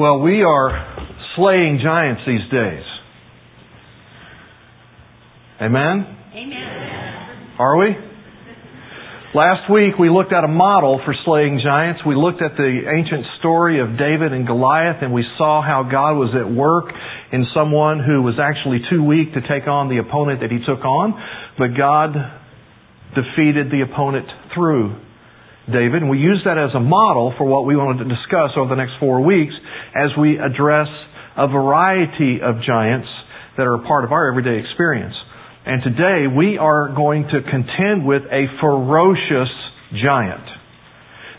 Well, 0.00 0.20
we 0.20 0.40
are 0.42 1.12
slaying 1.36 1.78
giants 1.84 2.22
these 2.26 2.48
days. 2.50 2.84
Amen? 5.60 6.16
Amen. 6.32 7.56
Are 7.58 7.76
we? 7.76 7.88
Last 9.34 9.70
week 9.70 9.98
we 10.00 10.08
looked 10.08 10.32
at 10.32 10.42
a 10.42 10.48
model 10.48 11.02
for 11.04 11.14
slaying 11.26 11.60
giants. 11.62 12.00
We 12.06 12.16
looked 12.16 12.40
at 12.40 12.56
the 12.56 12.80
ancient 12.88 13.26
story 13.40 13.78
of 13.78 13.98
David 13.98 14.32
and 14.32 14.46
Goliath 14.46 15.02
and 15.02 15.12
we 15.12 15.22
saw 15.36 15.60
how 15.60 15.82
God 15.82 16.16
was 16.16 16.32
at 16.32 16.50
work 16.50 16.88
in 17.30 17.44
someone 17.52 18.00
who 18.00 18.22
was 18.22 18.40
actually 18.40 18.80
too 18.88 19.04
weak 19.04 19.34
to 19.34 19.42
take 19.42 19.68
on 19.68 19.90
the 19.90 19.98
opponent 19.98 20.40
that 20.40 20.50
he 20.50 20.64
took 20.64 20.82
on, 20.82 21.12
but 21.58 21.76
God 21.76 22.16
defeated 23.12 23.68
the 23.68 23.84
opponent 23.84 24.24
through 24.54 24.96
David. 25.72 26.02
And 26.02 26.10
we 26.10 26.18
use 26.18 26.42
that 26.44 26.58
as 26.58 26.74
a 26.74 26.80
model 26.80 27.34
for 27.38 27.44
what 27.44 27.64
we 27.64 27.76
wanted 27.76 28.04
to 28.04 28.08
discuss 28.10 28.52
over 28.56 28.68
the 28.68 28.76
next 28.76 28.94
four 29.00 29.24
weeks 29.24 29.54
as 29.94 30.10
we 30.18 30.38
address 30.38 30.88
a 31.36 31.48
variety 31.48 32.40
of 32.42 32.62
giants 32.66 33.08
that 33.56 33.66
are 33.66 33.74
a 33.74 33.86
part 33.86 34.04
of 34.04 34.12
our 34.12 34.28
everyday 34.28 34.60
experience. 34.60 35.14
And 35.66 35.82
today 35.82 36.26
we 36.26 36.58
are 36.58 36.94
going 36.94 37.24
to 37.24 37.40
contend 37.42 38.06
with 38.06 38.22
a 38.30 38.46
ferocious 38.60 39.52
giant. 40.02 40.44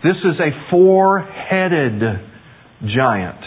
This 0.03 0.17
is 0.25 0.39
a 0.39 0.49
four-headed 0.69 2.01
giant. 2.81 3.41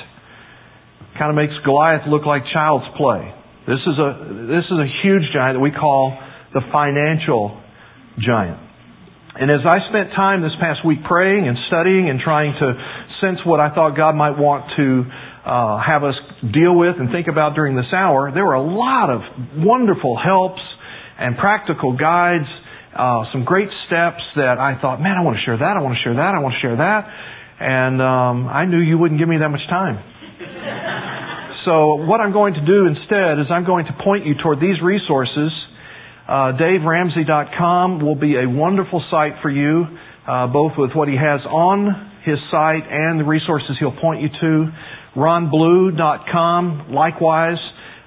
Kind 1.18 1.30
of 1.30 1.36
makes 1.36 1.54
Goliath 1.64 2.06
look 2.08 2.26
like 2.26 2.42
child's 2.52 2.86
play. 2.96 3.32
This 3.66 3.80
is 3.86 3.98
a, 3.98 4.08
this 4.46 4.66
is 4.66 4.78
a 4.78 4.88
huge 5.02 5.22
giant 5.32 5.56
that 5.56 5.60
we 5.60 5.70
call 5.70 6.18
the 6.52 6.60
financial 6.70 7.60
giant. 8.18 8.60
And 9.34 9.50
as 9.50 9.66
I 9.66 9.82
spent 9.90 10.14
time 10.14 10.42
this 10.42 10.54
past 10.62 10.86
week 10.86 11.02
praying 11.02 11.48
and 11.48 11.58
studying 11.66 12.08
and 12.08 12.20
trying 12.22 12.54
to 12.54 12.66
sense 13.18 13.42
what 13.42 13.58
I 13.58 13.74
thought 13.74 13.96
God 13.96 14.14
might 14.14 14.38
want 14.38 14.70
to 14.78 14.86
uh, 15.42 15.82
have 15.82 16.06
us 16.06 16.14
deal 16.54 16.70
with 16.70 17.02
and 17.02 17.10
think 17.10 17.26
about 17.26 17.58
during 17.58 17.74
this 17.74 17.90
hour, 17.90 18.30
there 18.30 18.46
were 18.46 18.54
a 18.54 18.62
lot 18.62 19.10
of 19.10 19.26
wonderful 19.58 20.14
helps 20.14 20.62
and 21.18 21.36
practical 21.36 21.98
guides, 21.98 22.46
uh, 22.94 23.26
some 23.34 23.42
great 23.42 23.68
steps 23.90 24.22
that 24.38 24.62
I 24.62 24.78
thought, 24.78 25.02
man, 25.02 25.18
I 25.18 25.26
want 25.26 25.38
to 25.38 25.42
share 25.42 25.58
that, 25.58 25.74
I 25.74 25.82
want 25.82 25.98
to 25.98 26.02
share 26.06 26.14
that, 26.14 26.30
I 26.30 26.38
want 26.38 26.54
to 26.54 26.62
share 26.62 26.76
that. 26.78 27.02
And 27.58 27.98
um, 27.98 28.46
I 28.46 28.66
knew 28.66 28.78
you 28.78 28.98
wouldn't 28.98 29.18
give 29.18 29.28
me 29.28 29.38
that 29.42 29.50
much 29.50 29.66
time. 29.66 29.98
so 31.66 32.06
what 32.06 32.22
I'm 32.22 32.30
going 32.32 32.54
to 32.54 32.62
do 32.62 32.86
instead 32.86 33.42
is 33.42 33.50
I'm 33.50 33.66
going 33.66 33.86
to 33.86 33.94
point 33.98 34.26
you 34.26 34.38
toward 34.38 34.62
these 34.62 34.78
resources. 34.78 35.50
Uh, 36.26 36.56
DaveRamsey.com 36.56 38.00
will 38.00 38.14
be 38.14 38.36
a 38.36 38.48
wonderful 38.48 39.04
site 39.10 39.34
for 39.42 39.50
you, 39.50 39.84
uh, 40.26 40.46
both 40.46 40.72
with 40.78 40.92
what 40.94 41.06
he 41.06 41.16
has 41.16 41.40
on 41.44 42.12
his 42.24 42.38
site 42.50 42.84
and 42.90 43.20
the 43.20 43.24
resources 43.24 43.76
he'll 43.78 43.92
point 44.00 44.22
you 44.22 44.28
to. 44.40 44.72
RonBlue.com, 45.16 46.92
likewise, 46.92 47.58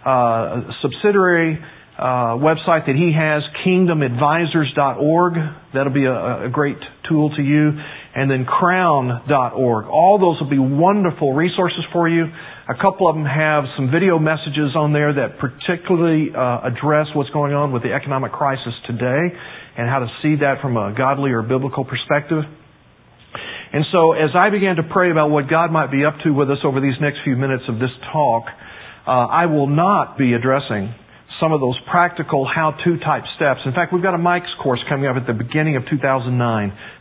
uh, 0.04 0.10
a 0.10 0.76
subsidiary 0.82 1.60
uh, 1.98 2.38
website 2.38 2.86
that 2.88 2.96
he 2.96 3.14
has, 3.14 3.44
kingdomadvisors.org. 3.66 5.34
That'll 5.74 5.94
be 5.94 6.06
a, 6.06 6.46
a, 6.46 6.50
great 6.50 6.78
tool 7.08 7.36
to 7.36 7.42
you. 7.42 7.72
And 8.18 8.32
then 8.32 8.46
crown.org. 8.50 9.86
All 9.86 10.18
those 10.18 10.42
will 10.42 10.50
be 10.50 10.58
wonderful 10.58 11.38
resources 11.38 11.86
for 11.94 12.10
you. 12.10 12.26
A 12.26 12.74
couple 12.74 13.08
of 13.08 13.14
them 13.14 13.30
have 13.30 13.66
some 13.78 13.94
video 13.94 14.18
messages 14.18 14.74
on 14.74 14.92
there 14.92 15.14
that 15.14 15.38
particularly 15.38 16.34
uh, 16.34 16.66
address 16.66 17.14
what's 17.14 17.30
going 17.30 17.54
on 17.54 17.72
with 17.72 17.84
the 17.84 17.94
economic 17.94 18.32
crisis 18.34 18.74
today 18.90 19.38
and 19.78 19.86
how 19.88 20.00
to 20.00 20.10
see 20.26 20.34
that 20.42 20.66
from 20.66 20.76
a 20.78 20.98
godly 20.98 21.30
or 21.30 21.44
biblical 21.44 21.86
perspective. 21.86 22.42
And 23.72 23.86
so 23.92 24.14
as 24.14 24.32
I 24.34 24.50
began 24.50 24.78
to 24.78 24.84
pray 24.90 25.12
about 25.12 25.30
what 25.30 25.48
God 25.48 25.72
might 25.72 25.92
be 25.92 26.04
up 26.04 26.16
to 26.24 26.32
with 26.34 26.50
us 26.50 26.58
over 26.66 26.82
these 26.82 26.98
next 27.00 27.20
few 27.24 27.36
minutes 27.36 27.64
of 27.70 27.78
this 27.78 27.94
talk, 28.12 28.46
uh, 29.06 29.12
I 29.30 29.46
will 29.46 29.68
not 29.68 30.18
be 30.18 30.34
addressing 30.34 30.90
some 31.40 31.54
of 31.54 31.62
those 31.62 31.78
practical 31.90 32.48
how-to 32.48 32.98
type 33.00 33.24
steps. 33.36 33.62
In 33.66 33.74
fact, 33.74 33.94
we've 33.94 34.02
got 34.02 34.16
a 34.16 34.18
Mike's 34.18 34.50
course 34.62 34.80
coming 34.90 35.06
up 35.06 35.16
at 35.18 35.28
the 35.28 35.34
beginning 35.34 35.76
of 35.76 35.84
2009 35.90 36.34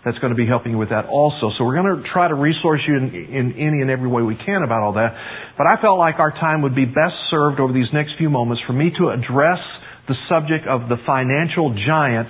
that's 0.05 0.19
going 0.19 0.31
to 0.31 0.37
be 0.37 0.47
helping 0.47 0.72
you 0.72 0.78
with 0.78 0.91
that 0.91 1.06
also. 1.06 1.50
So 1.56 1.65
we're 1.65 1.81
going 1.81 2.03
to 2.03 2.09
try 2.12 2.28
to 2.28 2.34
resource 2.34 2.81
you 2.87 2.97
in, 2.97 3.15
in 3.15 3.47
any 3.56 3.81
and 3.81 3.91
every 3.91 4.09
way 4.09 4.22
we 4.22 4.37
can 4.37 4.62
about 4.62 4.83
all 4.83 4.93
that. 4.94 5.16
But 5.56 5.66
I 5.66 5.81
felt 5.81 5.99
like 5.99 6.19
our 6.19 6.33
time 6.33 6.62
would 6.62 6.75
be 6.75 6.84
best 6.84 7.16
served 7.31 7.60
over 7.60 7.72
these 7.72 7.88
next 7.93 8.12
few 8.19 8.28
moments 8.28 8.62
for 8.66 8.72
me 8.72 8.93
to 8.99 9.09
address 9.09 9.60
the 10.09 10.15
subject 10.28 10.69
of 10.69 10.89
the 10.89 10.97
financial 11.06 11.75
giant 11.75 12.28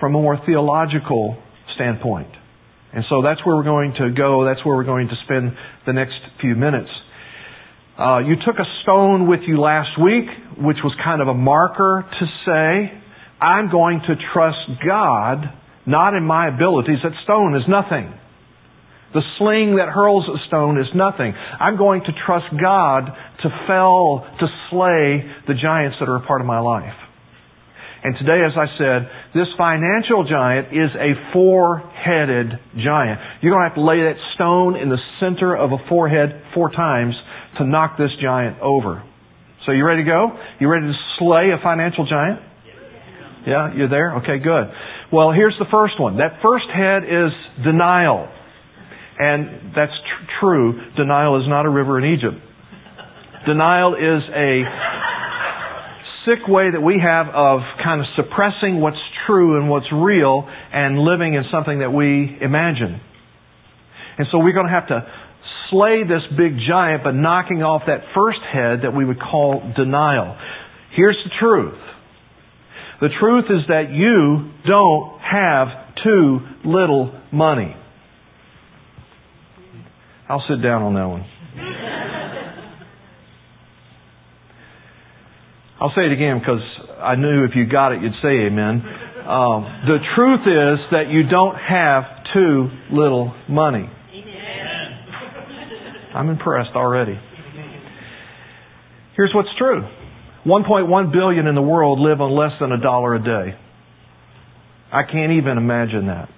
from 0.00 0.14
a 0.14 0.22
more 0.22 0.38
theological 0.46 1.36
standpoint. 1.74 2.28
And 2.92 3.04
so 3.08 3.22
that's 3.22 3.44
where 3.44 3.54
we're 3.56 3.68
going 3.68 3.94
to 3.98 4.10
go. 4.16 4.44
That's 4.44 4.64
where 4.64 4.74
we're 4.76 4.88
going 4.88 5.08
to 5.08 5.14
spend 5.24 5.52
the 5.86 5.92
next 5.92 6.16
few 6.40 6.54
minutes. 6.54 6.88
Uh, 7.98 8.18
you 8.18 8.36
took 8.46 8.54
a 8.60 8.68
stone 8.82 9.26
with 9.26 9.40
you 9.48 9.60
last 9.60 9.98
week, 10.00 10.30
which 10.56 10.76
was 10.84 10.94
kind 11.02 11.20
of 11.20 11.26
a 11.26 11.34
marker 11.34 12.06
to 12.06 12.26
say, 12.46 12.94
I'm 13.40 13.72
going 13.72 14.00
to 14.06 14.14
trust 14.32 14.70
God, 14.86 15.42
not 15.84 16.14
in 16.14 16.22
my 16.22 16.46
abilities. 16.46 16.98
That 17.02 17.10
stone 17.24 17.56
is 17.56 17.66
nothing. 17.66 18.14
The 19.14 19.22
sling 19.38 19.82
that 19.82 19.88
hurls 19.88 20.30
a 20.30 20.38
stone 20.46 20.78
is 20.78 20.86
nothing. 20.94 21.34
I'm 21.34 21.76
going 21.76 22.02
to 22.06 22.12
trust 22.24 22.46
God 22.60 23.10
to 23.42 23.48
fell, 23.66 24.22
to 24.38 24.46
slay 24.70 25.26
the 25.48 25.54
giants 25.60 25.96
that 25.98 26.08
are 26.08 26.22
a 26.22 26.26
part 26.26 26.40
of 26.40 26.46
my 26.46 26.60
life. 26.60 26.94
And 28.04 28.14
today, 28.14 28.46
as 28.46 28.54
I 28.54 28.70
said, 28.78 29.10
this 29.34 29.48
financial 29.58 30.22
giant 30.22 30.68
is 30.70 30.94
a 30.94 31.18
four-headed 31.32 32.78
giant. 32.78 33.18
You're 33.42 33.50
going 33.50 33.66
to 33.66 33.68
have 33.74 33.74
to 33.74 33.82
lay 33.82 34.06
that 34.06 34.22
stone 34.36 34.76
in 34.76 34.88
the 34.88 35.02
center 35.18 35.56
of 35.56 35.72
a 35.72 35.82
forehead 35.88 36.30
four 36.54 36.70
times 36.70 37.18
to 37.58 37.64
knock 37.66 37.98
this 37.98 38.10
giant 38.22 38.60
over. 38.60 39.02
So 39.66 39.72
you 39.72 39.84
ready 39.84 40.04
to 40.04 40.08
go? 40.08 40.28
You 40.60 40.68
ready 40.68 40.86
to 40.86 40.94
slay 41.18 41.50
a 41.52 41.62
financial 41.62 42.06
giant? 42.06 42.40
Yeah, 43.46 43.74
you're 43.74 43.88
there? 43.88 44.16
Okay, 44.18 44.38
good. 44.42 44.68
Well, 45.12 45.32
here's 45.32 45.56
the 45.58 45.66
first 45.70 46.00
one. 46.00 46.18
That 46.18 46.40
first 46.42 46.66
head 46.74 47.04
is 47.04 47.32
denial. 47.64 48.28
And 49.18 49.72
that's 49.74 49.92
tr- 49.92 50.30
true. 50.40 50.80
Denial 50.96 51.40
is 51.40 51.48
not 51.48 51.66
a 51.66 51.70
river 51.70 51.98
in 51.98 52.14
Egypt. 52.14 52.36
Denial 53.46 53.94
is 53.94 54.22
a 54.34 54.62
sick 56.26 56.46
way 56.46 56.70
that 56.70 56.80
we 56.80 57.00
have 57.02 57.28
of 57.28 57.60
kind 57.82 58.00
of 58.00 58.06
suppressing 58.16 58.80
what's 58.80 59.00
true 59.26 59.58
and 59.58 59.70
what's 59.70 59.90
real 59.92 60.46
and 60.72 60.98
living 60.98 61.34
in 61.34 61.44
something 61.50 61.80
that 61.80 61.90
we 61.90 62.36
imagine. 62.40 63.00
And 64.18 64.26
so 64.30 64.38
we're 64.38 64.52
going 64.52 64.66
to 64.66 64.72
have 64.72 64.88
to 64.88 65.06
slay 65.70 66.02
this 66.02 66.22
big 66.36 66.58
giant 66.68 67.04
by 67.04 67.12
knocking 67.12 67.62
off 67.62 67.82
that 67.86 68.00
first 68.14 68.40
head 68.52 68.80
that 68.82 68.96
we 68.96 69.04
would 69.04 69.20
call 69.20 69.72
denial. 69.76 70.36
Here's 70.94 71.18
the 71.24 71.30
truth. 71.40 71.78
The 73.00 73.08
truth 73.20 73.44
is 73.50 73.66
that 73.68 73.90
you 73.90 74.50
don't 74.66 75.20
have 75.20 75.68
too 76.02 76.40
little 76.64 77.12
money. 77.32 77.76
I'll 80.28 80.44
sit 80.48 80.62
down 80.62 80.82
on 80.82 80.94
that 80.94 81.06
one. 81.06 81.24
I'll 85.80 85.92
say 85.94 86.06
it 86.06 86.12
again 86.12 86.40
because 86.40 86.60
I 87.00 87.14
knew 87.14 87.44
if 87.44 87.54
you 87.54 87.66
got 87.66 87.92
it, 87.92 88.02
you'd 88.02 88.18
say 88.20 88.50
amen. 88.50 88.82
Um, 89.28 89.62
the 89.86 89.98
truth 90.16 90.40
is 90.42 90.80
that 90.90 91.08
you 91.08 91.22
don't 91.28 91.54
have 91.54 92.02
too 92.34 92.68
little 92.90 93.32
money. 93.48 93.88
I'm 96.18 96.28
impressed 96.30 96.74
already. 96.74 97.14
Here's 99.16 99.30
what's 99.32 99.48
true. 99.56 99.82
1.1 100.44 101.12
billion 101.12 101.46
in 101.46 101.54
the 101.54 101.62
world 101.62 102.00
live 102.00 102.20
on 102.20 102.32
less 102.32 102.58
than 102.60 102.72
a 102.72 102.80
dollar 102.80 103.14
a 103.14 103.22
day. 103.22 103.56
I 104.92 105.02
can't 105.04 105.32
even 105.32 105.58
imagine 105.58 106.06
that. 106.06 106.28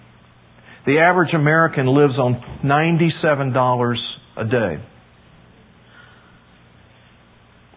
The 0.85 0.99
average 0.99 1.33
American 1.35 1.87
lives 1.87 2.19
on 2.19 2.61
$97 2.63 3.97
a 4.37 4.45
day. 4.45 4.85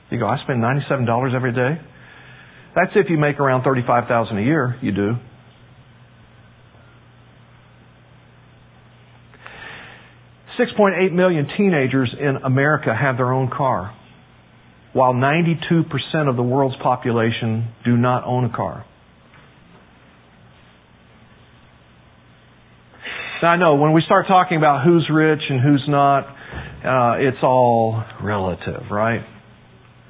You 0.10 0.20
go, 0.20 0.28
I 0.28 0.38
spend 0.44 0.62
$97 0.62 1.34
every 1.34 1.54
day? 1.54 1.82
That's 2.76 2.92
if 2.96 3.10
you 3.10 3.18
make 3.18 3.40
around 3.40 3.64
35000 3.64 4.38
a 4.38 4.42
year, 4.42 4.78
you 4.82 4.92
do. 4.92 5.14
Six 10.58 10.72
point 10.78 10.96
eight 11.02 11.12
million 11.14 11.48
teenagers 11.58 12.14
in 12.20 12.38
America 12.44 12.94
have 12.94 13.18
their 13.18 13.32
own 13.34 13.50
car, 13.50 13.96
while 14.94 15.14
92% 15.14 16.30
of 16.30 16.36
the 16.36 16.44
world's 16.44 16.76
population 16.82 17.70
do 17.84 17.98
not 17.98 18.24
own 18.26 18.46
a 18.46 18.56
car. 18.56 18.86
Now 23.42 23.50
I 23.50 23.58
know 23.58 23.76
when 23.76 23.92
we 23.92 24.02
start 24.06 24.28
talking 24.28 24.58
about 24.58 24.86
who's 24.86 25.10
rich 25.12 25.42
and 25.50 25.60
who's 25.60 25.84
not, 25.88 26.22
uh, 26.22 27.18
it's 27.20 27.44
all 27.44 28.02
relative, 28.24 28.84
right? 28.90 29.20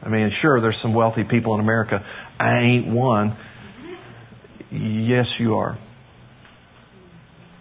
I 0.03 0.09
mean, 0.09 0.29
sure, 0.41 0.61
there's 0.61 0.77
some 0.83 0.93
wealthy 0.93 1.23
people 1.23 1.55
in 1.55 1.61
America. 1.61 1.99
I 2.39 2.59
ain't 2.59 2.93
one. 2.93 3.35
Yes, 4.71 5.25
you 5.39 5.55
are. 5.55 5.79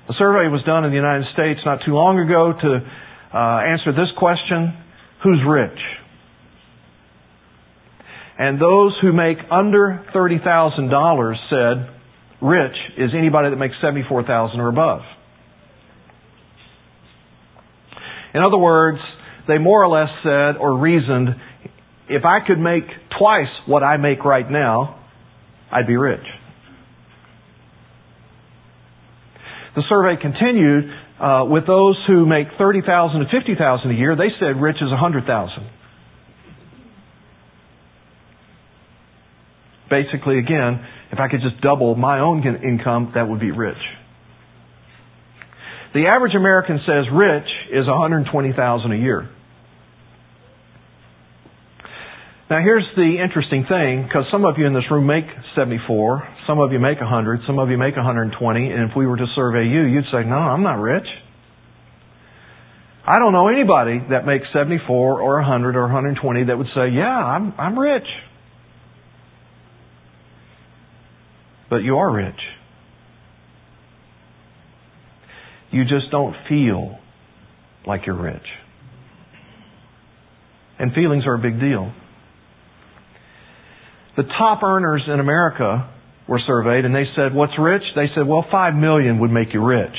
A 0.08 0.14
survey 0.18 0.48
was 0.48 0.62
done 0.66 0.84
in 0.84 0.90
the 0.90 0.96
United 0.96 1.26
States 1.32 1.60
not 1.64 1.80
too 1.86 1.92
long 1.92 2.18
ago 2.18 2.52
to 2.52 2.70
uh, 3.32 3.38
answer 3.62 3.92
this 3.92 4.10
question 4.18 4.74
who's 5.22 5.38
rich? 5.46 5.78
And 8.38 8.60
those 8.60 8.96
who 9.00 9.12
make 9.12 9.38
under 9.50 10.04
$30,000 10.14 11.34
said, 11.48 11.94
rich 12.40 12.76
is 12.98 13.10
anybody 13.16 13.50
that 13.50 13.56
makes 13.56 13.74
74,000 13.80 14.58
or 14.58 14.68
above. 14.68 15.02
In 18.34 18.42
other 18.42 18.58
words, 18.58 18.98
they 19.46 19.58
more 19.58 19.84
or 19.84 19.88
less 19.88 20.08
said 20.22 20.58
or 20.58 20.76
reasoned, 20.78 21.28
if 22.08 22.24
I 22.24 22.38
could 22.44 22.58
make 22.58 22.84
twice 23.18 23.52
what 23.66 23.82
I 23.82 23.96
make 23.96 24.24
right 24.24 24.50
now, 24.50 25.00
I'd 25.70 25.86
be 25.86 25.96
rich. 25.96 26.24
The 29.74 29.82
survey 29.88 30.20
continued 30.20 30.84
uh, 31.18 31.44
with 31.48 31.66
those 31.66 31.96
who 32.06 32.26
make 32.26 32.46
thirty 32.58 32.80
thousand 32.84 33.20
to 33.20 33.26
fifty 33.26 33.54
thousand 33.54 33.90
a 33.90 33.94
year. 33.94 34.16
They 34.16 34.28
said 34.38 34.60
rich 34.60 34.76
is 34.76 34.92
a 34.92 34.96
hundred 34.96 35.24
thousand. 35.24 35.68
Basically, 39.88 40.38
again, 40.38 40.84
if 41.12 41.18
I 41.18 41.28
could 41.28 41.40
just 41.40 41.60
double 41.60 41.94
my 41.94 42.20
own 42.20 42.42
income, 42.64 43.12
that 43.14 43.28
would 43.28 43.40
be 43.40 43.50
rich. 43.50 43.76
The 45.94 46.06
average 46.14 46.34
American 46.34 46.80
says 46.86 47.04
rich 47.12 47.48
is 47.70 47.86
120,000 47.86 48.92
a 48.92 48.96
year. 48.96 49.28
Now 52.52 52.60
here's 52.60 52.84
the 52.96 53.16
interesting 53.16 53.64
thing, 53.66 54.04
because 54.04 54.24
some 54.30 54.44
of 54.44 54.58
you 54.58 54.66
in 54.66 54.74
this 54.74 54.84
room 54.90 55.06
make 55.06 55.24
74, 55.56 56.28
some 56.46 56.60
of 56.60 56.70
you 56.70 56.78
make 56.78 57.00
100, 57.00 57.40
some 57.46 57.58
of 57.58 57.70
you 57.70 57.78
make 57.78 57.96
120, 57.96 58.70
and 58.70 58.90
if 58.90 58.94
we 58.94 59.06
were 59.06 59.16
to 59.16 59.24
survey 59.34 59.64
you, 59.64 59.84
you'd 59.84 60.04
say, 60.12 60.28
no, 60.28 60.36
I'm 60.36 60.62
not 60.62 60.74
rich. 60.74 61.06
I 63.06 63.18
don't 63.18 63.32
know 63.32 63.48
anybody 63.48 64.04
that 64.10 64.26
makes 64.26 64.44
74 64.52 65.22
or 65.22 65.36
100 65.40 65.76
or 65.76 65.84
120 65.84 66.44
that 66.44 66.58
would 66.58 66.66
say, 66.74 66.90
yeah, 66.92 67.08
I'm, 67.08 67.54
I'm 67.56 67.78
rich. 67.78 68.04
But 71.70 71.78
you 71.78 71.96
are 71.96 72.14
rich. 72.14 72.40
You 75.70 75.84
just 75.84 76.10
don't 76.10 76.36
feel 76.50 76.98
like 77.86 78.02
you're 78.04 78.22
rich. 78.22 78.44
And 80.78 80.92
feelings 80.92 81.24
are 81.26 81.36
a 81.36 81.38
big 81.38 81.58
deal. 81.58 81.94
The 84.16 84.24
top 84.24 84.62
earners 84.62 85.02
in 85.06 85.20
America 85.20 85.88
were 86.28 86.40
surveyed 86.46 86.84
and 86.84 86.94
they 86.94 87.04
said, 87.16 87.34
what's 87.34 87.52
rich? 87.58 87.82
They 87.94 88.06
said, 88.14 88.26
well, 88.26 88.44
five 88.50 88.74
million 88.74 89.20
would 89.20 89.30
make 89.30 89.54
you 89.54 89.64
rich. 89.64 89.96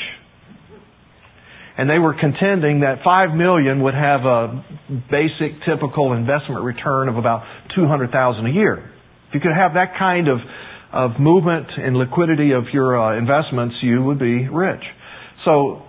And 1.77 1.89
they 1.89 1.97
were 1.97 2.13
contending 2.13 2.81
that 2.81 3.01
five 3.03 3.35
million 3.35 3.81
would 3.81 3.95
have 3.95 4.21
a 4.21 4.63
basic 5.09 5.57
typical 5.65 6.13
investment 6.13 6.63
return 6.63 7.09
of 7.09 7.17
about 7.17 7.41
200,000 7.75 8.45
a 8.45 8.49
year. 8.51 8.91
If 9.29 9.33
you 9.33 9.39
could 9.39 9.57
have 9.57 9.73
that 9.73 9.97
kind 9.97 10.27
of, 10.27 10.37
of 10.93 11.19
movement 11.19 11.67
and 11.75 11.97
liquidity 11.97 12.51
of 12.51 12.65
your 12.71 13.01
uh, 13.01 13.17
investments, 13.17 13.75
you 13.81 14.03
would 14.03 14.19
be 14.19 14.47
rich. 14.47 14.83
So 15.45 15.81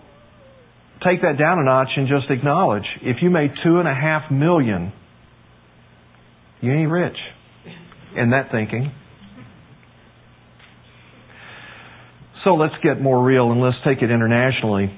take 1.04 1.20
that 1.20 1.36
down 1.38 1.58
a 1.58 1.64
notch 1.64 1.92
and 1.96 2.08
just 2.08 2.30
acknowledge 2.30 2.86
if 3.02 3.18
you 3.20 3.28
made 3.28 3.50
two 3.62 3.78
and 3.78 3.86
a 3.86 3.94
half 3.94 4.30
million, 4.30 4.90
you 6.62 6.72
ain't 6.72 6.90
rich 6.90 7.18
in 8.16 8.31
that 8.31 8.50
thinking. 8.50 8.93
So 12.44 12.55
let's 12.55 12.75
get 12.82 13.00
more 13.00 13.25
real 13.25 13.50
and 13.52 13.61
let's 13.61 13.76
take 13.87 14.02
it 14.02 14.11
internationally. 14.11 14.93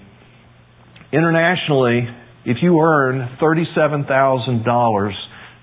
Internationally, 1.13 2.09
if 2.45 2.59
you 2.61 2.81
earn 2.81 3.37
$37,000, 3.41 5.13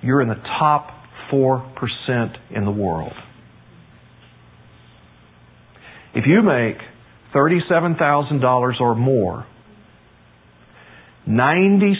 you're 0.01 0.21
in 0.21 0.29
the 0.29 0.41
top 0.59 0.91
4% 1.31 2.35
in 2.55 2.65
the 2.65 2.71
world. 2.71 3.13
If 6.15 6.25
you 6.27 6.41
make 6.41 6.77
$37,000 7.35 8.81
or 8.81 8.95
more, 8.95 9.45
96% 11.27 11.95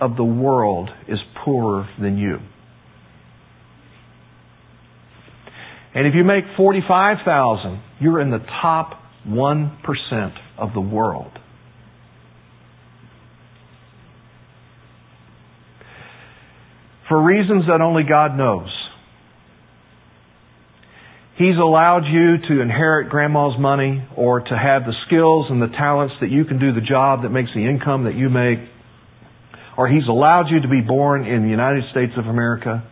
of 0.00 0.16
the 0.16 0.24
world 0.24 0.90
is 1.08 1.18
poorer 1.44 1.88
than 2.00 2.16
you. 2.16 2.38
And 5.94 6.06
if 6.06 6.14
you 6.14 6.24
make 6.24 6.44
45,000, 6.56 7.82
you're 8.00 8.20
in 8.20 8.30
the 8.30 8.38
top 8.62 8.92
1% 9.26 10.32
of 10.58 10.72
the 10.72 10.80
world. 10.80 11.32
For 17.08 17.20
reasons 17.20 17.64
that 17.66 17.80
only 17.80 18.04
God 18.08 18.36
knows, 18.36 18.70
He's 21.36 21.56
allowed 21.56 22.04
you 22.04 22.36
to 22.48 22.60
inherit 22.60 23.08
grandma's 23.08 23.58
money 23.58 24.06
or 24.14 24.40
to 24.40 24.54
have 24.56 24.82
the 24.84 24.92
skills 25.06 25.46
and 25.48 25.60
the 25.60 25.68
talents 25.68 26.14
that 26.20 26.30
you 26.30 26.44
can 26.44 26.60
do 26.60 26.74
the 26.74 26.82
job 26.82 27.22
that 27.22 27.30
makes 27.30 27.48
the 27.54 27.66
income 27.66 28.04
that 28.04 28.14
you 28.14 28.28
make. 28.28 28.58
Or 29.78 29.88
He's 29.88 30.06
allowed 30.06 30.50
you 30.50 30.60
to 30.60 30.68
be 30.68 30.82
born 30.82 31.26
in 31.26 31.42
the 31.42 31.48
United 31.48 31.84
States 31.90 32.12
of 32.18 32.26
America. 32.26 32.84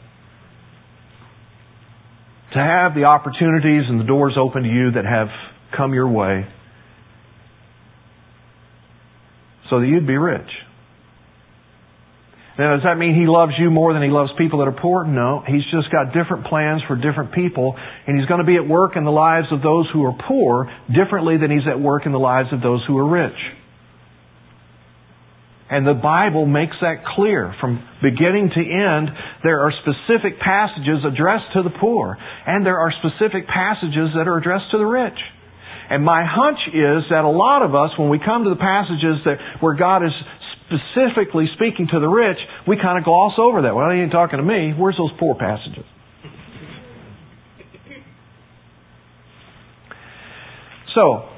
To 2.55 2.59
have 2.59 2.95
the 2.95 3.05
opportunities 3.05 3.85
and 3.89 4.01
the 4.01 4.05
doors 4.05 4.35
open 4.41 4.63
to 4.63 4.69
you 4.69 4.93
that 4.93 5.05
have 5.05 5.29
come 5.77 5.93
your 5.93 6.09
way. 6.09 6.47
So 9.69 9.81
that 9.81 9.87
you'd 9.87 10.07
be 10.07 10.17
rich. 10.17 10.49
Now, 12.59 12.75
does 12.75 12.83
that 12.85 12.97
mean 12.99 13.15
He 13.15 13.27
loves 13.29 13.53
you 13.59 13.71
more 13.71 13.93
than 13.93 14.03
He 14.03 14.09
loves 14.09 14.31
people 14.37 14.59
that 14.61 14.69
are 14.69 14.81
poor? 14.81 15.05
No. 15.05 15.45
He's 15.47 15.63
just 15.71 15.93
got 15.93 16.13
different 16.13 16.47
plans 16.47 16.83
for 16.89 16.97
different 16.97 17.33
people, 17.33 17.77
and 18.07 18.19
He's 18.19 18.27
going 18.27 18.41
to 18.41 18.47
be 18.47 18.57
at 18.57 18.67
work 18.67 18.97
in 18.97 19.05
the 19.05 19.13
lives 19.13 19.47
of 19.53 19.63
those 19.63 19.87
who 19.93 20.05
are 20.05 20.17
poor 20.27 20.73
differently 20.89 21.37
than 21.37 21.51
He's 21.51 21.69
at 21.69 21.79
work 21.79 22.07
in 22.07 22.13
the 22.13 22.19
lives 22.19 22.49
of 22.53 22.61
those 22.61 22.83
who 22.89 22.99
are 22.99 23.07
rich. 23.07 23.37
And 25.71 25.87
the 25.87 25.95
Bible 25.95 26.47
makes 26.47 26.77
that 26.81 27.05
clear. 27.05 27.55
From 27.61 27.85
beginning 28.03 28.49
to 28.57 28.61
end, 28.61 29.11
there 29.45 29.61
are 29.61 29.73
specific 29.85 30.41
passages 30.41 31.05
addressed 31.05 31.53
to 31.55 31.63
the 31.63 31.71
poor, 31.79 32.17
and 32.47 32.65
there 32.65 32.79
are 32.79 32.91
specific 33.05 33.47
passages 33.47 34.17
that 34.17 34.27
are 34.27 34.39
addressed 34.39 34.71
to 34.73 34.79
the 34.79 34.89
rich. 34.89 35.19
And 35.91 36.05
my 36.05 36.25
hunch 36.25 36.59
is 36.69 37.05
that 37.11 37.25
a 37.25 37.29
lot 37.29 37.63
of 37.63 37.75
us, 37.75 37.91
when 37.99 38.09
we 38.09 38.19
come 38.19 38.45
to 38.45 38.51
the 38.51 38.61
passages 38.61 39.21
that 39.25 39.37
where 39.61 39.75
God 39.75 40.05
is 40.05 40.13
specifically 40.69 41.47
speaking 41.55 41.89
to 41.93 42.01
the 42.01 42.09
rich, 42.09 42.39
we 42.67 42.77
kind 42.77 42.99
of 42.99 43.05
gloss 43.05 43.35
over 43.39 43.63
that. 43.63 43.75
Well, 43.75 43.91
he 43.91 44.01
ain't 44.01 44.13
talking 44.13 44.39
to 44.39 44.45
me. 44.45 44.73
Where's 44.77 44.97
those 44.97 45.13
poor 45.19 45.35
passages? 45.35 45.85
So, 50.95 51.29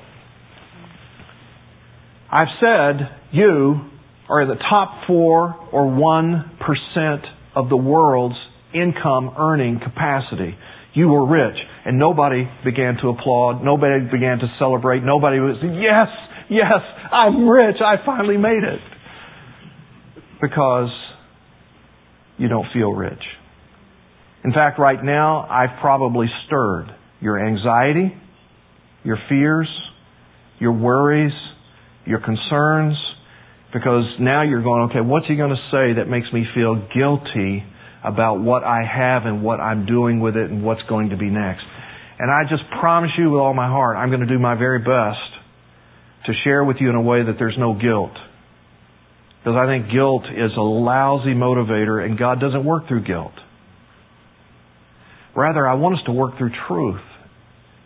I've 2.30 2.48
said 2.60 3.10
you 3.32 3.90
are 4.30 4.42
in 4.42 4.48
the 4.48 4.62
top 4.70 5.06
four 5.06 5.56
or 5.72 5.90
one 5.90 6.56
percent 6.60 7.26
of 7.54 7.68
the 7.68 7.76
world's 7.76 8.36
income 8.72 9.34
earning 9.36 9.80
capacity. 9.82 10.56
You 10.94 11.08
were 11.08 11.26
rich, 11.26 11.56
and 11.84 11.98
nobody 11.98 12.48
began 12.64 12.96
to 13.02 13.08
applaud. 13.08 13.64
Nobody 13.64 14.04
began 14.10 14.38
to 14.38 14.46
celebrate. 14.58 15.02
Nobody 15.02 15.40
was, 15.40 15.56
yes, 15.62 16.08
yes, 16.48 16.80
I'm 17.12 17.48
rich. 17.48 17.76
I 17.84 17.96
finally 18.06 18.36
made 18.36 18.62
it 18.62 18.80
because 20.40 20.90
you 22.38 22.48
don't 22.48 22.66
feel 22.72 22.92
rich. 22.92 23.22
In 24.44 24.52
fact, 24.52 24.78
right 24.78 25.02
now, 25.02 25.46
I've 25.50 25.80
probably 25.80 26.26
stirred 26.46 26.86
your 27.20 27.44
anxiety, 27.44 28.14
your 29.04 29.18
fears, 29.28 29.68
your 30.58 30.72
worries, 30.72 31.32
your 32.06 32.20
concerns, 32.20 32.96
because 33.72 34.04
now 34.18 34.42
you're 34.42 34.62
going, 34.62 34.90
okay, 34.90 35.00
what's 35.00 35.26
he 35.26 35.36
going 35.36 35.50
to 35.50 35.62
say 35.70 36.00
that 36.00 36.08
makes 36.08 36.26
me 36.32 36.44
feel 36.54 36.74
guilty 36.94 37.64
about 38.02 38.40
what 38.40 38.64
I 38.64 38.82
have 38.82 39.26
and 39.26 39.42
what 39.42 39.60
I'm 39.60 39.86
doing 39.86 40.20
with 40.20 40.36
it 40.36 40.50
and 40.50 40.64
what's 40.64 40.82
going 40.88 41.10
to 41.10 41.16
be 41.16 41.30
next? 41.30 41.64
And 42.18 42.30
I 42.30 42.48
just 42.48 42.68
promise 42.80 43.10
you 43.16 43.30
with 43.30 43.40
all 43.40 43.54
my 43.54 43.68
heart, 43.68 43.96
I'm 43.96 44.08
going 44.08 44.20
to 44.20 44.26
do 44.26 44.38
my 44.38 44.54
very 44.54 44.80
best 44.80 45.30
to 46.26 46.32
share 46.44 46.64
with 46.64 46.76
you 46.80 46.90
in 46.90 46.94
a 46.94 47.02
way 47.02 47.24
that 47.24 47.36
there's 47.38 47.56
no 47.58 47.74
guilt 47.74 48.12
because 49.40 49.56
I 49.56 49.66
think 49.66 49.90
guilt 49.90 50.24
is 50.26 50.52
a 50.56 50.60
lousy 50.60 51.32
motivator 51.32 52.04
and 52.04 52.18
God 52.18 52.40
doesn't 52.40 52.64
work 52.64 52.88
through 52.88 53.04
guilt. 53.04 53.32
Rather, 55.34 55.66
I 55.66 55.74
want 55.74 55.94
us 55.94 56.04
to 56.06 56.12
work 56.12 56.36
through 56.36 56.50
truth. 56.68 57.00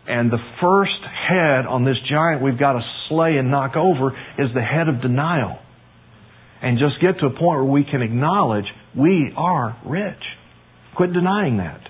And 0.07 0.29
the 0.29 0.43
first 0.61 0.99
head 1.01 1.65
on 1.65 1.85
this 1.85 1.95
giant 2.09 2.43
we've 2.43 2.59
got 2.59 2.73
to 2.73 2.81
slay 3.07 3.37
and 3.37 3.49
knock 3.49 3.75
over 3.75 4.11
is 4.37 4.49
the 4.53 4.61
head 4.61 4.89
of 4.89 5.01
denial. 5.01 5.59
And 6.61 6.79
just 6.79 7.01
get 7.01 7.19
to 7.19 7.27
a 7.27 7.29
point 7.29 7.41
where 7.41 7.63
we 7.63 7.83
can 7.83 8.01
acknowledge 8.01 8.65
we 8.97 9.31
are 9.35 9.77
rich. 9.85 10.23
Quit 10.95 11.13
denying 11.13 11.57
that. 11.57 11.81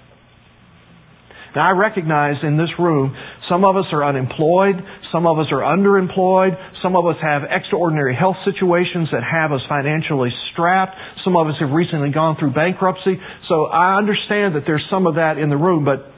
Now 1.56 1.70
I 1.70 1.72
recognize 1.72 2.36
in 2.44 2.58
this 2.58 2.70
room, 2.78 3.16
some 3.48 3.64
of 3.64 3.78
us 3.78 3.86
are 3.94 4.04
unemployed, 4.04 4.76
Some 5.16 5.28
of 5.28 5.40
us 5.40 5.48
are 5.52 5.64
underemployed. 5.64 6.60
Some 6.84 6.98
of 6.98 7.06
us 7.06 7.16
have 7.22 7.44
extraordinary 7.50 8.14
health 8.14 8.36
situations 8.44 9.08
that 9.14 9.24
have 9.24 9.54
us 9.54 9.62
financially 9.70 10.30
strapped. 10.52 10.98
Some 11.24 11.38
of 11.38 11.48
us 11.48 11.54
have 11.62 11.72
recently 11.72 12.12
gone 12.12 12.36
through 12.38 12.52
bankruptcy. 12.52 13.16
So 13.48 13.66
I 13.68 13.98
understand 13.98 14.56
that 14.56 14.64
there's 14.68 14.84
some 14.92 15.08
of 15.08 15.16
that 15.16 15.38
in 15.38 15.50
the 15.50 15.56
room, 15.56 15.86
but 15.86 16.12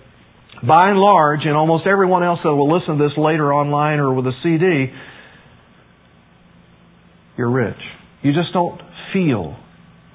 by 0.65 0.89
and 0.89 0.97
large, 0.97 1.41
and 1.43 1.55
almost 1.55 1.85
everyone 1.85 2.23
else 2.23 2.39
that 2.43 2.49
will 2.49 2.73
listen 2.73 2.97
to 2.97 3.03
this 3.03 3.13
later 3.17 3.53
online 3.53 3.99
or 3.99 4.15
with 4.15 4.25
a 4.25 4.33
CD, 4.41 4.91
you're 7.37 7.51
rich. 7.51 7.77
You 8.21 8.33
just 8.33 8.53
don't 8.53 8.79
feel 9.13 9.55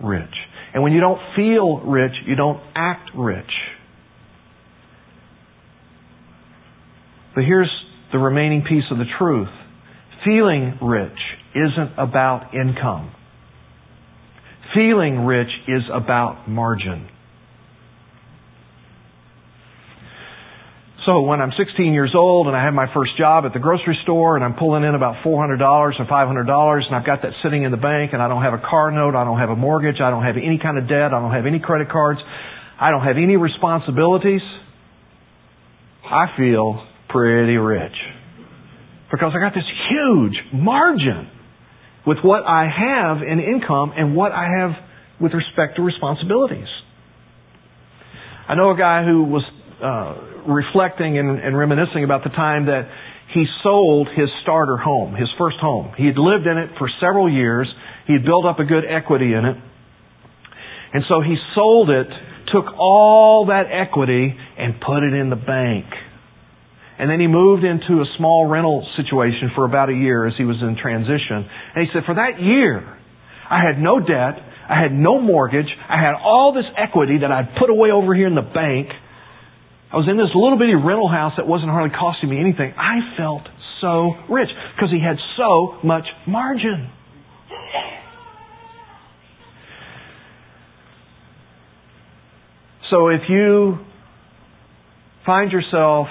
rich. 0.02 0.35
And 0.75 0.82
when 0.82 0.92
you 0.92 1.00
don't 1.00 1.21
feel 1.37 1.80
rich, 1.80 2.12
you 2.26 2.35
don't 2.35 2.61
act 2.75 3.11
rich. 3.16 3.50
But 7.35 7.44
here's 7.44 7.71
the 8.12 8.18
remaining 8.18 8.62
piece 8.62 8.85
of 8.90 8.99
the 8.99 9.04
truth. 9.18 9.49
Feeling 10.25 10.78
rich 10.82 11.18
isn't 11.54 11.99
about 11.99 12.54
income. 12.54 13.14
Feeling 14.75 15.25
rich 15.25 15.49
is 15.68 15.82
about 15.92 16.49
margin. 16.49 17.09
So 21.06 21.21
when 21.23 21.40
I'm 21.40 21.50
16 21.59 21.92
years 21.92 22.14
old 22.14 22.47
and 22.47 22.54
I 22.54 22.62
have 22.62 22.75
my 22.75 22.87
first 22.94 23.18
job 23.18 23.44
at 23.44 23.52
the 23.52 23.59
grocery 23.59 23.99
store 24.04 24.37
and 24.37 24.44
I'm 24.44 24.54
pulling 24.54 24.85
in 24.85 24.94
about 24.94 25.25
$400 25.25 25.59
or 25.61 25.92
$500 25.92 26.87
and 26.87 26.94
I've 26.94 27.04
got 27.04 27.23
that 27.23 27.32
sitting 27.42 27.64
in 27.64 27.73
the 27.73 27.76
bank 27.76 28.12
and 28.12 28.23
I 28.23 28.28
don't 28.28 28.42
have 28.42 28.54
a 28.54 28.62
car 28.62 28.92
note, 28.92 29.16
I 29.16 29.25
don't 29.25 29.38
have 29.38 29.50
a 29.50 29.56
mortgage, 29.56 30.00
I 30.00 30.11
don't 30.11 30.23
have 30.23 30.37
any 30.37 30.61
kind 30.62 30.78
of 30.78 30.87
debt, 30.87 31.12
I 31.12 31.18
don't 31.18 31.32
have 31.32 31.44
any 31.44 31.59
credit 31.59 31.90
cards, 31.90 32.21
I 32.80 32.90
don't 32.90 33.02
have 33.02 33.16
any 33.16 33.35
responsibilities, 33.35 34.42
I 36.04 36.26
feel 36.37 36.87
pretty 37.09 37.56
rich. 37.56 37.99
Because 39.11 39.32
I 39.35 39.40
got 39.40 39.54
this 39.54 39.68
huge 39.90 40.38
margin 40.54 41.28
with 42.06 42.18
what 42.23 42.44
I 42.47 42.71
have 42.71 43.23
in 43.26 43.40
income 43.40 43.92
and 43.97 44.14
what 44.14 44.30
I 44.30 44.47
have 44.61 44.71
with 45.21 45.32
respect 45.35 45.76
to 45.76 45.82
responsibilities. 45.82 46.68
I 48.49 48.54
know 48.54 48.71
a 48.71 48.76
guy 48.76 49.04
who 49.04 49.25
was 49.25 49.42
uh, 49.82 50.31
reflecting 50.46 51.18
and, 51.18 51.38
and 51.38 51.56
reminiscing 51.56 52.04
about 52.04 52.25
the 52.25 52.30
time 52.30 52.66
that 52.66 52.88
he 53.34 53.46
sold 53.62 54.08
his 54.14 54.28
starter 54.42 54.76
home, 54.76 55.14
his 55.14 55.28
first 55.38 55.56
home. 55.61 55.92
He 55.96 56.06
had 56.06 56.18
lived 56.18 56.46
in 56.46 56.58
it 56.58 56.70
for 56.78 56.88
several 57.00 57.32
years. 57.32 57.66
He 58.06 58.12
had 58.12 58.25
built 58.25 58.44
up 58.44 58.58
a 58.58 58.64
good 58.64 58.84
equity 58.88 59.32
in 59.32 59.44
it. 59.44 59.56
And 60.92 61.04
so 61.08 61.22
he 61.22 61.37
sold 61.54 61.88
it, 61.88 62.08
took 62.52 62.66
all 62.78 63.46
that 63.46 63.72
equity, 63.72 64.37
and 64.58 64.75
put 64.80 65.02
it 65.02 65.14
in 65.14 65.30
the 65.30 65.37
bank. 65.37 65.87
And 66.99 67.11
then 67.11 67.18
he 67.18 67.26
moved 67.26 67.64
into 67.64 68.02
a 68.02 68.06
small 68.18 68.46
rental 68.46 68.87
situation 68.96 69.50
for 69.54 69.64
about 69.64 69.88
a 69.88 69.94
year 69.94 70.26
as 70.26 70.34
he 70.37 70.44
was 70.44 70.56
in 70.61 70.76
transition. 70.76 71.49
And 71.75 71.87
he 71.87 71.88
said, 71.92 72.04
for 72.04 72.14
that 72.14 72.38
year, 72.38 72.84
I 73.49 73.61
had 73.64 73.80
no 73.80 73.99
debt, 73.99 74.38
I 74.68 74.80
had 74.80 74.92
no 74.92 75.20
mortgage, 75.20 75.66
I 75.88 75.96
had 75.96 76.14
all 76.14 76.52
this 76.52 76.68
equity 76.76 77.18
that 77.22 77.32
I'd 77.32 77.56
put 77.58 77.70
away 77.70 77.90
over 77.90 78.14
here 78.14 78.26
in 78.26 78.34
the 78.34 78.42
bank, 78.42 78.88
I 79.92 79.96
was 79.96 80.08
in 80.08 80.16
this 80.16 80.32
little 80.34 80.56
bitty 80.56 80.75
rental 80.75 81.08
house 81.08 81.34
that 81.37 81.46
wasn't 81.46 81.70
hardly 81.70 81.94
costing 81.94 82.30
me 82.30 82.40
anything. 82.40 82.72
I 82.78 83.12
felt 83.16 83.42
so 83.82 84.14
rich 84.32 84.49
because 84.75 84.90
he 84.90 85.00
had 85.04 85.16
so 85.37 85.76
much 85.84 86.04
margin. 86.26 86.90
So 92.88 93.08
if 93.08 93.22
you 93.28 93.78
find 95.26 95.52
yourself 95.52 96.08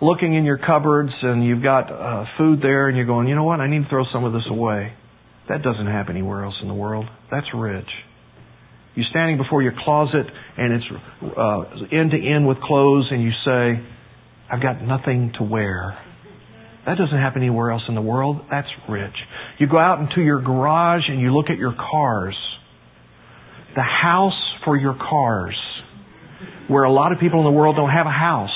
looking 0.00 0.34
in 0.34 0.44
your 0.44 0.58
cupboards 0.58 1.12
and 1.22 1.44
you've 1.44 1.62
got 1.62 1.90
uh, 1.90 2.24
food 2.36 2.60
there 2.62 2.88
and 2.88 2.96
you're 2.96 3.06
going, 3.06 3.28
you 3.28 3.34
know 3.34 3.44
what, 3.44 3.60
I 3.60 3.68
need 3.68 3.84
to 3.84 3.88
throw 3.88 4.04
some 4.12 4.24
of 4.24 4.32
this 4.32 4.44
away. 4.50 4.92
That 5.48 5.62
doesn't 5.62 5.86
happen 5.86 6.16
anywhere 6.16 6.44
else 6.44 6.54
in 6.62 6.68
the 6.68 6.74
world. 6.74 7.06
That's 7.30 7.46
rich. 7.54 7.88
You're 8.98 9.06
standing 9.10 9.36
before 9.36 9.62
your 9.62 9.74
closet 9.84 10.26
and 10.56 10.72
it's 10.72 10.84
uh, 11.22 11.96
end 11.96 12.10
to 12.10 12.18
end 12.18 12.48
with 12.48 12.58
clothes 12.60 13.06
and 13.12 13.22
you 13.22 13.30
say, 13.44 13.80
I've 14.50 14.60
got 14.60 14.82
nothing 14.82 15.34
to 15.38 15.44
wear. 15.44 15.96
That 16.84 16.98
doesn't 16.98 17.16
happen 17.16 17.42
anywhere 17.42 17.70
else 17.70 17.82
in 17.88 17.94
the 17.94 18.02
world. 18.02 18.40
That's 18.50 18.66
rich. 18.88 19.14
You 19.60 19.68
go 19.68 19.78
out 19.78 20.00
into 20.00 20.20
your 20.20 20.42
garage 20.42 21.02
and 21.06 21.20
you 21.20 21.32
look 21.32 21.46
at 21.48 21.58
your 21.58 21.76
cars. 21.78 22.36
The 23.76 23.82
house 23.82 24.32
for 24.64 24.76
your 24.76 24.96
cars. 24.98 25.56
Where 26.66 26.82
a 26.82 26.92
lot 26.92 27.12
of 27.12 27.20
people 27.20 27.38
in 27.38 27.44
the 27.44 27.56
world 27.56 27.76
don't 27.76 27.90
have 27.90 28.06
a 28.06 28.10
house. 28.10 28.50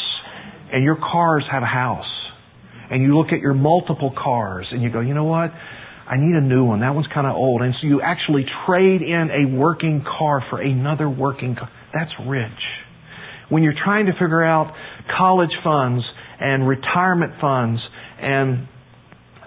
And 0.73 0.83
your 0.83 0.97
cars 0.97 1.45
have 1.53 1.63
a 1.63 1.67
house. 1.67 2.11
And 2.91 3.01
you 3.01 3.17
look 3.17 3.29
at 3.33 3.39
your 3.39 3.55
multiple 3.55 4.13
cars 4.13 4.67
and 4.73 4.83
you 4.83 4.91
go, 4.91 4.99
you 4.99 5.15
know 5.15 5.23
what? 5.23 5.53
I 6.13 6.19
need 6.19 6.37
a 6.37 6.43
new 6.43 6.65
one. 6.65 6.81
That 6.81 6.95
one's 6.95 7.07
kind 7.15 7.27
of 7.27 7.35
old. 7.35 7.63
And 7.63 7.73
so 7.81 7.87
you 7.87 8.03
actually 8.03 8.45
trade 8.67 9.01
in 9.01 9.31
a 9.33 9.57
working 9.57 10.05
car 10.05 10.45
for 10.51 10.61
another 10.61 11.09
working 11.09 11.57
car. 11.57 11.71
That's 11.95 12.11
rich. 12.29 12.61
When 13.49 13.63
you're 13.63 13.79
trying 13.83 14.05
to 14.07 14.13
figure 14.13 14.45
out 14.45 14.75
college 15.17 15.57
funds 15.65 16.05
and 16.39 16.69
retirement 16.69 17.33
funds 17.41 17.81
and 18.21 18.69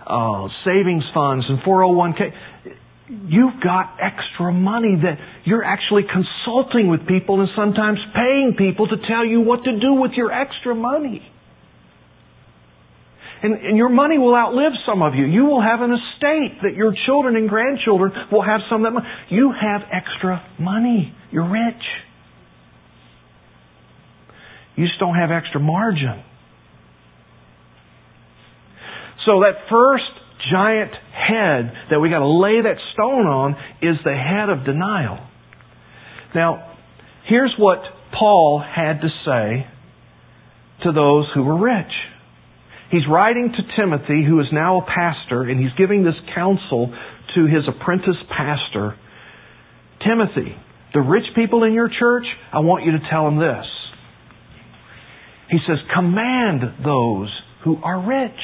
uh, 0.08 0.48
savings 0.66 1.04
funds 1.14 1.46
and 1.48 1.60
401k, 1.60 2.34
you've 3.28 3.62
got 3.64 3.98
extra 4.02 4.52
money 4.52 4.96
that 5.04 5.20
you're 5.44 5.64
actually 5.64 6.06
consulting 6.10 6.90
with 6.90 7.06
people 7.08 7.42
and 7.42 7.50
sometimes 7.56 8.00
paying 8.16 8.56
people 8.58 8.88
to 8.88 8.96
tell 9.08 9.24
you 9.24 9.42
what 9.42 9.64
to 9.66 9.80
do 9.80 9.94
with 9.94 10.14
your 10.18 10.32
extra 10.32 10.74
money. 10.74 11.22
And, 13.44 13.54
and 13.54 13.77
your 13.77 13.89
money 13.89 14.18
will 14.18 14.36
outlive 14.36 14.72
some 14.88 15.01
of 15.01 15.13
you. 15.13 15.25
You 15.25 15.46
will 15.46 15.62
have 15.62 15.82
an 15.82 15.92
estate 15.92 16.62
that 16.63 16.75
your 16.75 16.94
children 17.06 17.36
and 17.36 17.50
grandchildren 17.50 18.12
will 18.32 18.44
have 18.44 18.62
some 18.70 18.86
of 18.86 18.94
that 18.94 19.00
money. 19.00 19.08
You 19.30 19.51
have 19.51 19.82
extra 19.92 20.44
money. 20.60 21.13
You're 21.32 21.50
rich. 21.50 21.84
You 24.75 24.86
just 24.86 25.00
don't 25.00 25.15
have 25.15 25.32
extra 25.32 25.60
margin. 25.60 26.24
So 29.25 29.42
that 29.42 29.70
first 29.70 30.04
giant 30.51 30.92
head 31.12 31.74
that 31.89 32.00
we 32.00 32.10
got 32.10 32.20
to 32.20 32.27
lay 32.27 32.62
that 32.62 32.77
stone 32.94 33.25
on 33.25 33.51
is 33.82 33.98
the 34.04 34.13
head 34.13 34.50
of 34.50 34.65
denial. 34.65 35.18
Now, 36.34 36.77
here's 37.27 37.54
what 37.58 37.80
Paul 38.18 38.63
had 38.63 39.01
to 39.01 39.10
say 39.25 39.68
to 40.84 40.92
those 40.92 41.25
who 41.34 41.44
were 41.44 41.58
rich. 41.58 41.92
He's 42.96 43.12
writing 43.12 43.52
to 43.52 43.75
Timothy, 43.75 44.24
who 44.25 44.40
is 44.40 44.46
now 44.54 44.80
a 44.80 44.86
pastor, 44.86 45.42
and 45.42 45.60
he's 45.60 45.74
giving 45.78 46.06
this 46.06 46.16
counsel 46.34 46.96
to 47.36 47.46
his 47.46 47.68
apprentice 47.68 48.16
pastor. 48.30 48.96
Timothy, 50.00 50.56
the 50.94 51.02
rich 51.02 51.25
people 51.36 51.66
in 51.66 51.74
your 51.74 51.90
church, 51.90 52.24
I 52.54 52.60
want 52.60 52.86
you 52.86 52.94
to 52.94 53.00
tell 53.12 53.25
them 53.25 53.38
this. 53.38 53.66
He 55.50 55.58
says, 55.68 55.75
command 55.94 56.62
those 56.86 57.38
who 57.66 57.75
are 57.84 58.00
rich. 58.00 58.40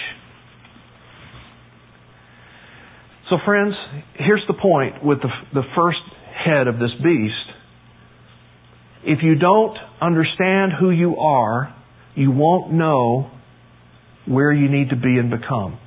So, 3.29 3.38
friends, 3.46 3.74
here's 4.15 4.43
the 4.50 4.53
point 4.53 5.01
with 5.01 5.20
the, 5.22 5.29
the 5.53 5.63
first 5.77 6.00
head 6.46 6.67
of 6.67 6.75
this 6.77 6.91
beast. 7.01 7.55
If 9.05 9.20
you 9.24 9.36
don't 9.36 9.77
understand 10.01 10.74
who 10.77 10.89
you 10.89 11.15
are, 11.15 11.74
you 12.15 12.31
won't 12.31 12.74
know 12.74 13.31
where 14.28 14.51
you 14.51 14.70
need 14.70 14.90
to 14.90 14.96
be 14.96 15.18
and 15.18 15.30
become. 15.30 15.80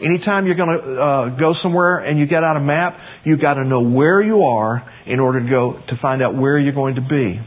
Anytime 0.00 0.46
you're 0.46 0.56
going 0.56 0.78
to 0.78 1.02
uh, 1.02 1.38
go 1.38 1.52
somewhere 1.62 1.98
and 1.98 2.18
you 2.18 2.26
get 2.26 2.42
out 2.42 2.56
a 2.56 2.60
map, 2.60 2.96
you've 3.24 3.40
got 3.40 3.54
to 3.54 3.64
know 3.64 3.82
where 3.82 4.22
you 4.22 4.42
are 4.44 4.82
in 5.06 5.20
order 5.20 5.40
to 5.40 5.50
go 5.50 5.72
to 5.88 5.96
find 6.00 6.22
out 6.22 6.34
where 6.34 6.58
you're 6.58 6.72
going 6.74 6.94
to 6.94 7.02
be. 7.02 7.38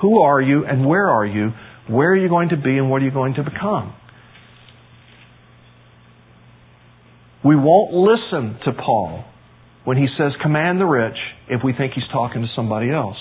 Who 0.00 0.20
are 0.22 0.40
you 0.40 0.64
and 0.64 0.86
where 0.86 1.08
are 1.08 1.26
you? 1.26 1.50
Where 1.88 2.12
are 2.12 2.16
you 2.16 2.28
going 2.28 2.50
to 2.50 2.56
be 2.56 2.78
and 2.78 2.90
what 2.90 3.02
are 3.02 3.04
you 3.04 3.10
going 3.10 3.34
to 3.34 3.42
become? 3.42 3.94
We 7.44 7.56
won't 7.56 7.92
listen 7.92 8.58
to 8.64 8.72
Paul 8.72 9.24
when 9.84 9.96
he 9.96 10.06
says 10.18 10.32
command 10.42 10.80
the 10.80 10.84
rich 10.84 11.16
if 11.48 11.62
we 11.64 11.72
think 11.72 11.92
he's 11.94 12.08
talking 12.12 12.42
to 12.42 12.48
somebody 12.56 12.90
else. 12.90 13.16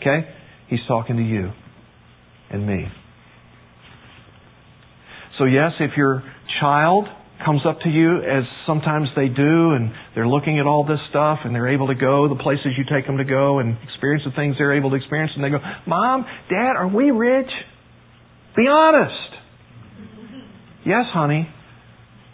Okay? 0.00 0.28
He's 0.68 0.80
talking 0.86 1.16
to 1.16 1.22
you 1.22 1.52
and 2.50 2.66
me. 2.66 2.86
So 5.38 5.44
yes, 5.44 5.72
if 5.80 5.96
your 5.96 6.22
child 6.60 7.06
comes 7.44 7.62
up 7.64 7.78
to 7.80 7.88
you 7.88 8.18
as 8.18 8.42
sometimes 8.66 9.08
they 9.14 9.28
do 9.28 9.72
and 9.72 9.92
they're 10.14 10.26
looking 10.26 10.58
at 10.58 10.66
all 10.66 10.84
this 10.84 10.98
stuff 11.10 11.38
and 11.44 11.54
they're 11.54 11.68
able 11.68 11.86
to 11.86 11.94
go 11.94 12.28
the 12.28 12.42
places 12.42 12.74
you 12.76 12.84
take 12.92 13.06
them 13.06 13.18
to 13.18 13.24
go 13.24 13.60
and 13.60 13.76
experience 13.88 14.24
the 14.26 14.34
things 14.34 14.56
they're 14.58 14.74
able 14.74 14.90
to 14.90 14.96
experience 14.96 15.30
and 15.36 15.44
they 15.44 15.50
go, 15.50 15.58
Mom, 15.86 16.26
Dad, 16.50 16.74
are 16.76 16.88
we 16.88 17.10
rich? 17.10 17.50
Be 18.56 18.66
honest. 18.68 19.14
Yes, 20.84 21.04
honey, 21.12 21.48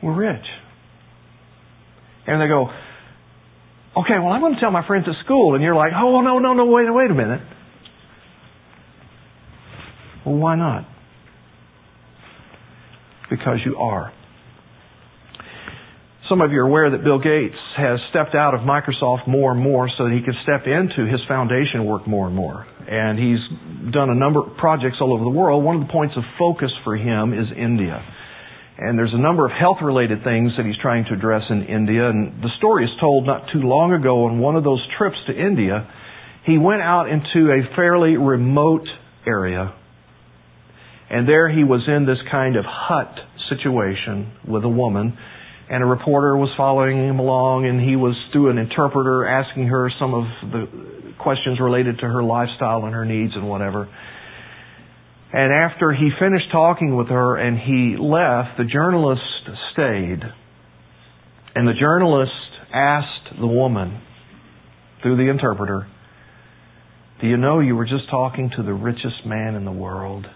we're 0.02 0.16
rich. 0.16 0.46
And 2.26 2.40
they 2.40 2.46
go, 2.46 2.68
okay, 3.96 4.18
well, 4.18 4.32
I'm 4.32 4.40
going 4.40 4.54
to 4.54 4.61
tell 4.61 4.70
my 4.70 4.87
friends 4.87 5.06
at 5.08 5.23
school. 5.25 5.54
And 5.54 5.62
you're 5.62 5.75
like, 5.75 5.92
oh, 5.94 6.23
no, 6.23 6.38
no, 6.38 6.54
no, 6.54 6.64
wait, 6.64 6.87
wait 6.88 7.11
a 7.11 7.14
minute. 7.14 7.40
Well, 10.25 10.37
why 10.37 10.56
not? 10.56 10.87
Because 13.36 13.58
you 13.64 13.76
are. 13.76 14.12
Some 16.28 16.40
of 16.40 16.52
you 16.52 16.60
are 16.60 16.66
aware 16.66 16.88
that 16.90 17.04
Bill 17.04 17.18
Gates 17.18 17.60
has 17.76 18.00
stepped 18.08 18.34
out 18.34 18.54
of 18.54 18.60
Microsoft 18.60 19.28
more 19.28 19.52
and 19.52 19.60
more 19.60 19.90
so 19.98 20.04
that 20.04 20.12
he 20.12 20.24
can 20.24 20.32
step 20.42 20.64
into 20.64 21.04
his 21.04 21.20
foundation 21.28 21.84
work 21.84 22.08
more 22.08 22.26
and 22.26 22.34
more. 22.34 22.66
And 22.88 23.18
he's 23.18 23.92
done 23.92 24.08
a 24.08 24.14
number 24.14 24.40
of 24.40 24.56
projects 24.56 24.96
all 25.02 25.12
over 25.12 25.22
the 25.22 25.30
world. 25.30 25.62
One 25.62 25.76
of 25.76 25.86
the 25.86 25.92
points 25.92 26.14
of 26.16 26.24
focus 26.38 26.70
for 26.82 26.96
him 26.96 27.34
is 27.34 27.46
India. 27.54 28.00
And 28.78 28.98
there's 28.98 29.12
a 29.12 29.20
number 29.20 29.44
of 29.44 29.52
health 29.52 29.78
related 29.82 30.24
things 30.24 30.52
that 30.56 30.64
he's 30.64 30.80
trying 30.80 31.04
to 31.06 31.12
address 31.12 31.42
in 31.50 31.62
India. 31.64 32.08
And 32.08 32.42
the 32.42 32.50
story 32.56 32.84
is 32.84 32.90
told 33.00 33.26
not 33.26 33.44
too 33.52 33.60
long 33.60 33.92
ago 33.92 34.24
on 34.24 34.38
one 34.38 34.56
of 34.56 34.64
those 34.64 34.80
trips 34.96 35.16
to 35.28 35.32
India. 35.32 35.86
He 36.46 36.56
went 36.56 36.80
out 36.80 37.04
into 37.04 37.52
a 37.52 37.68
fairly 37.76 38.16
remote 38.16 38.88
area. 39.26 39.74
And 41.11 41.28
there 41.28 41.49
he 41.49 41.64
was 41.64 41.82
in 41.87 42.06
this 42.06 42.18
kind 42.30 42.56
of 42.56 42.64
hut 42.66 43.14
situation 43.49 44.32
with 44.46 44.64
a 44.64 44.68
woman 44.68 45.16
and 45.68 45.82
a 45.82 45.87
reporter 45.87 46.37
was 46.37 46.50
following 46.56 47.08
him 47.08 47.18
along 47.18 47.66
and 47.66 47.80
he 47.80 47.96
was 47.96 48.14
through 48.32 48.50
an 48.50 48.58
interpreter 48.58 49.26
asking 49.26 49.68
her 49.68 49.90
some 49.99 50.14
of 50.14 50.25
the 50.50 51.14
questions 51.18 51.58
related 51.61 51.99
to 51.99 52.06
her 52.06 52.23
lifestyle 52.23 52.84
and 52.84 52.94
her 52.94 53.04
needs 53.04 53.32
and 53.34 53.49
whatever. 53.49 53.88
And 55.32 55.52
after 55.52 55.92
he 55.92 56.11
finished 56.20 56.52
talking 56.52 56.94
with 56.94 57.08
her 57.08 57.37
and 57.37 57.58
he 57.58 57.96
left, 57.99 58.58
the 58.58 58.64
journalist 58.70 59.23
stayed. 59.73 60.20
And 61.54 61.66
the 61.66 61.75
journalist 61.78 62.30
asked 62.73 63.38
the 63.40 63.46
woman 63.46 64.00
through 65.02 65.16
the 65.16 65.30
interpreter, 65.30 65.87
Do 67.20 67.26
you 67.26 67.37
know 67.37 67.61
you 67.61 67.75
were 67.75 67.84
just 67.84 68.11
talking 68.11 68.50
to 68.56 68.62
the 68.62 68.73
richest 68.73 69.25
man 69.25 69.54
in 69.54 69.64
the 69.64 69.73
world? 69.73 70.26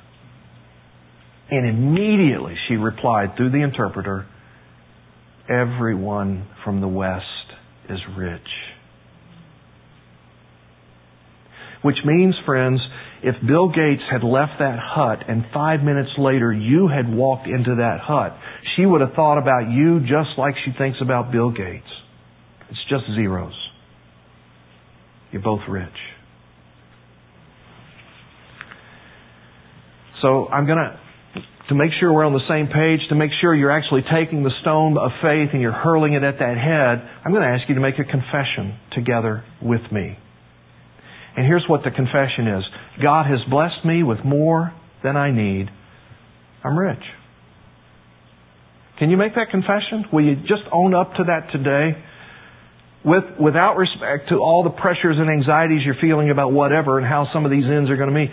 And 1.50 1.66
immediately 1.66 2.54
she 2.68 2.74
replied 2.74 3.36
through 3.36 3.50
the 3.50 3.62
interpreter, 3.62 4.26
everyone 5.48 6.46
from 6.64 6.80
the 6.80 6.88
West 6.88 7.24
is 7.88 7.98
rich. 8.16 8.40
Which 11.82 11.96
means, 12.04 12.34
friends, 12.44 12.80
if 13.22 13.34
Bill 13.46 13.68
Gates 13.68 14.02
had 14.10 14.22
left 14.22 14.52
that 14.58 14.78
hut 14.80 15.20
and 15.28 15.44
five 15.54 15.80
minutes 15.80 16.10
later 16.18 16.52
you 16.52 16.88
had 16.88 17.12
walked 17.12 17.46
into 17.46 17.76
that 17.76 17.98
hut, 18.02 18.36
she 18.76 18.84
would 18.84 19.00
have 19.00 19.14
thought 19.14 19.38
about 19.38 19.70
you 19.70 20.00
just 20.00 20.36
like 20.36 20.54
she 20.64 20.72
thinks 20.76 20.98
about 21.00 21.32
Bill 21.32 21.50
Gates. 21.50 21.86
It's 22.68 22.80
just 22.90 23.04
zeros. 23.14 23.54
You're 25.32 25.42
both 25.42 25.60
rich. 25.68 25.88
So 30.20 30.48
I'm 30.48 30.66
going 30.66 30.78
to 30.78 30.98
to 31.68 31.74
make 31.74 31.90
sure 32.00 32.12
we're 32.12 32.24
on 32.24 32.32
the 32.32 32.48
same 32.48 32.66
page, 32.66 33.06
to 33.10 33.14
make 33.14 33.30
sure 33.40 33.54
you're 33.54 33.70
actually 33.70 34.00
taking 34.08 34.42
the 34.42 34.52
stone 34.62 34.96
of 34.96 35.10
faith 35.20 35.50
and 35.52 35.60
you're 35.60 35.76
hurling 35.76 36.14
it 36.14 36.24
at 36.24 36.38
that 36.40 36.56
head, 36.56 37.04
I'm 37.24 37.30
going 37.30 37.44
to 37.44 37.48
ask 37.48 37.68
you 37.68 37.74
to 37.74 37.80
make 37.80 37.98
a 37.98 38.08
confession 38.08 38.78
together 38.92 39.44
with 39.60 39.84
me. 39.92 40.16
And 41.36 41.46
here's 41.46 41.64
what 41.68 41.84
the 41.84 41.90
confession 41.90 42.48
is 42.48 42.64
God 43.02 43.26
has 43.26 43.38
blessed 43.50 43.84
me 43.84 44.02
with 44.02 44.24
more 44.24 44.72
than 45.04 45.16
I 45.16 45.30
need. 45.30 45.68
I'm 46.64 46.76
rich. 46.76 47.04
Can 48.98 49.10
you 49.10 49.16
make 49.16 49.34
that 49.36 49.50
confession? 49.50 50.06
Will 50.10 50.24
you 50.24 50.36
just 50.36 50.64
own 50.72 50.94
up 50.94 51.12
to 51.14 51.24
that 51.24 51.52
today? 51.52 52.02
With, 53.04 53.24
without 53.38 53.76
respect 53.76 54.30
to 54.30 54.36
all 54.36 54.64
the 54.64 54.74
pressures 54.74 55.16
and 55.20 55.30
anxieties 55.30 55.82
you're 55.84 56.00
feeling 56.00 56.30
about 56.30 56.50
whatever 56.50 56.98
and 56.98 57.06
how 57.06 57.28
some 57.32 57.44
of 57.44 57.52
these 57.52 57.64
ends 57.64 57.90
are 57.90 57.96
going 57.96 58.08
to 58.08 58.14
be, 58.14 58.26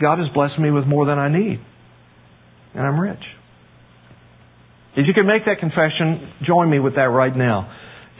God 0.00 0.18
has 0.18 0.28
blessed 0.32 0.60
me 0.60 0.70
with 0.70 0.86
more 0.86 1.06
than 1.06 1.18
I 1.18 1.28
need 1.28 1.60
and 2.74 2.86
I'm 2.86 2.98
rich. 2.98 3.22
If 4.96 5.06
you 5.06 5.14
can 5.14 5.26
make 5.26 5.44
that 5.46 5.58
confession, 5.58 6.32
join 6.46 6.70
me 6.70 6.78
with 6.78 6.96
that 6.96 7.08
right 7.08 7.34
now. 7.34 7.72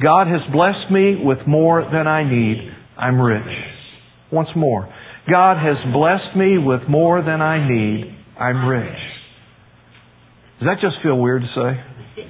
God 0.03 0.27
has 0.27 0.41
blessed 0.53 0.91
me 0.91 1.17
with 1.23 1.39
more 1.47 1.83
than 1.83 2.07
I 2.07 2.25
need. 2.29 2.71
I'm 2.97 3.21
rich. 3.21 3.47
Once 4.33 4.49
more. 4.57 4.93
God 5.31 5.57
has 5.59 5.77
blessed 5.93 6.37
me 6.37 6.57
with 6.59 6.81
more 6.89 7.23
than 7.23 7.41
I 7.41 7.69
need. 7.69 8.17
I'm 8.39 8.67
rich. 8.67 8.99
Does 10.59 10.69
that 10.69 10.81
just 10.81 11.03
feel 11.03 11.19
weird 11.19 11.43
to 11.43 11.49
say? 11.49 12.25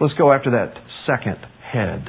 Let's 0.00 0.14
go 0.14 0.32
after 0.32 0.50
that 0.50 0.74
second 1.06 1.38
head 1.72 2.08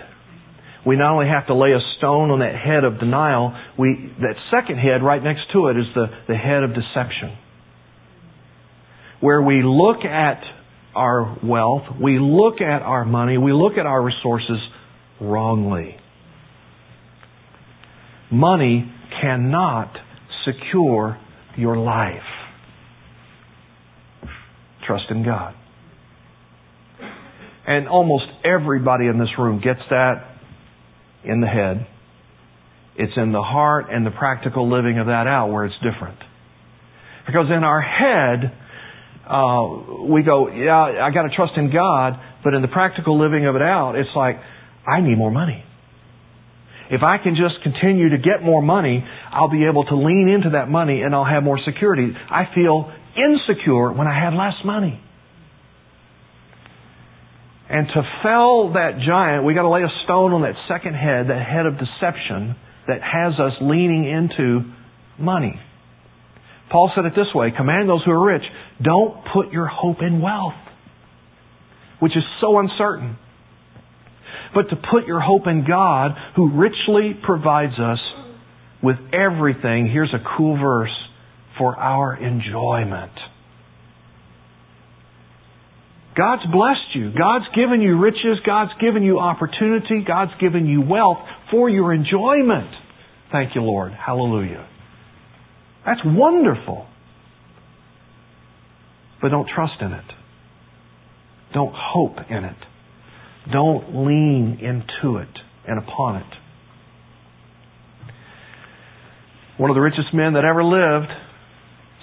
we 0.85 0.95
not 0.95 1.13
only 1.13 1.27
have 1.27 1.47
to 1.47 1.55
lay 1.55 1.71
a 1.71 1.79
stone 1.97 2.31
on 2.31 2.39
that 2.39 2.55
head 2.55 2.83
of 2.83 2.99
denial, 2.99 3.53
we, 3.77 4.13
that 4.21 4.35
second 4.49 4.77
head 4.77 5.03
right 5.03 5.21
next 5.21 5.51
to 5.53 5.67
it 5.67 5.77
is 5.77 5.85
the, 5.93 6.05
the 6.27 6.35
head 6.35 6.63
of 6.63 6.71
deception. 6.73 7.37
Where 9.19 9.41
we 9.41 9.61
look 9.63 10.05
at 10.05 10.41
our 10.95 11.37
wealth, 11.43 11.83
we 12.01 12.17
look 12.19 12.61
at 12.61 12.81
our 12.81 13.03
money, 13.03 13.37
we 13.37 13.51
look 13.51 13.73
at 13.77 13.85
our 13.85 14.01
resources 14.01 14.57
wrongly. 15.19 15.97
Money 18.31 18.91
cannot 19.21 19.91
secure 20.45 21.19
your 21.57 21.77
life. 21.77 22.21
Trust 24.87 25.05
in 25.09 25.25
God. 25.25 25.55
And 27.67 27.87
almost 27.87 28.25
everybody 28.43 29.07
in 29.07 29.19
this 29.19 29.29
room 29.37 29.61
gets 29.61 29.81
that 29.89 30.28
in 31.23 31.41
the 31.41 31.47
head. 31.47 31.87
It's 32.95 33.13
in 33.15 33.31
the 33.31 33.41
heart 33.41 33.85
and 33.91 34.05
the 34.05 34.11
practical 34.11 34.69
living 34.69 34.99
of 34.99 35.07
that 35.07 35.25
out 35.25 35.47
where 35.51 35.65
it's 35.65 35.75
different. 35.75 36.19
Because 37.25 37.45
in 37.47 37.63
our 37.63 37.81
head, 37.81 38.51
uh, 39.29 40.03
we 40.03 40.23
go, 40.23 40.49
yeah, 40.49 41.05
I 41.05 41.11
got 41.11 41.23
to 41.23 41.35
trust 41.35 41.53
in 41.55 41.71
God, 41.71 42.19
but 42.43 42.53
in 42.53 42.61
the 42.61 42.67
practical 42.67 43.19
living 43.19 43.45
of 43.45 43.55
it 43.55 43.61
out, 43.61 43.95
it's 43.95 44.09
like, 44.15 44.37
I 44.87 45.01
need 45.01 45.17
more 45.17 45.31
money. 45.31 45.63
If 46.89 47.03
I 47.03 47.17
can 47.21 47.35
just 47.35 47.61
continue 47.61 48.09
to 48.09 48.17
get 48.17 48.41
more 48.43 48.63
money, 48.63 49.05
I'll 49.31 49.51
be 49.51 49.65
able 49.65 49.85
to 49.85 49.95
lean 49.95 50.27
into 50.27 50.57
that 50.57 50.69
money 50.69 51.03
and 51.03 51.13
I'll 51.13 51.25
have 51.25 51.43
more 51.43 51.59
security. 51.63 52.11
I 52.29 52.45
feel 52.55 52.91
insecure 53.15 53.93
when 53.93 54.07
I 54.07 54.19
have 54.19 54.33
less 54.33 54.57
money. 54.65 54.99
And 57.69 57.87
to 57.87 58.01
fell 58.23 58.73
that 58.73 58.99
giant, 59.05 59.45
we 59.45 59.53
got 59.53 59.61
to 59.61 59.69
lay 59.69 59.83
a 59.83 59.93
stone 60.03 60.33
on 60.33 60.41
that 60.41 60.55
second 60.67 60.95
head, 60.95 61.29
that 61.29 61.45
head 61.45 61.67
of 61.67 61.77
deception 61.77 62.55
that 62.87 62.99
has 63.01 63.39
us 63.39 63.53
leaning 63.61 64.09
into 64.09 64.61
money. 65.19 65.59
Paul 66.71 66.91
said 66.95 67.05
it 67.05 67.13
this 67.15 67.33
way, 67.33 67.51
command 67.55 67.87
those 67.87 68.03
who 68.05 68.11
are 68.11 68.25
rich, 68.25 68.43
don't 68.81 69.23
put 69.33 69.51
your 69.51 69.67
hope 69.67 69.97
in 70.01 70.21
wealth, 70.21 70.57
which 71.99 72.15
is 72.17 72.23
so 72.41 72.57
uncertain. 72.57 73.17
But 74.53 74.69
to 74.69 74.75
put 74.75 75.05
your 75.05 75.19
hope 75.19 75.45
in 75.45 75.65
God, 75.67 76.11
who 76.35 76.51
richly 76.51 77.19
provides 77.23 77.77
us 77.79 77.99
with 78.81 78.97
everything, 79.13 79.89
here's 79.91 80.13
a 80.13 80.23
cool 80.37 80.57
verse, 80.59 80.95
for 81.57 81.75
our 81.75 82.15
enjoyment. 82.15 83.11
God's 86.19 86.43
blessed 86.51 86.95
you. 86.95 87.13
God's 87.17 87.45
given 87.55 87.81
you 87.81 87.97
riches. 87.97 88.43
God's 88.45 88.71
given 88.81 89.03
you 89.03 89.19
opportunity. 89.19 90.03
God's 90.05 90.33
given 90.41 90.65
you 90.65 90.81
wealth 90.81 91.19
for 91.49 91.69
your 91.69 91.93
enjoyment. 91.93 92.69
Thank 93.31 93.55
you, 93.55 93.61
Lord. 93.61 93.93
Hallelujah. 93.93 94.67
That's 95.85 96.01
wonderful. 96.03 96.87
But 99.21 99.29
don't 99.29 99.47
trust 99.47 99.75
in 99.79 99.93
it. 99.93 100.03
Don't 101.53 101.73
hope 101.73 102.17
in 102.29 102.43
it. 102.43 102.57
Don't 103.53 104.05
lean 104.05 104.59
into 104.61 105.19
it 105.19 105.39
and 105.65 105.79
upon 105.79 106.17
it. 106.17 106.33
One 109.57 109.69
of 109.69 109.75
the 109.75 109.81
richest 109.81 110.13
men 110.13 110.33
that 110.33 110.43
ever 110.43 110.65
lived 110.65 111.11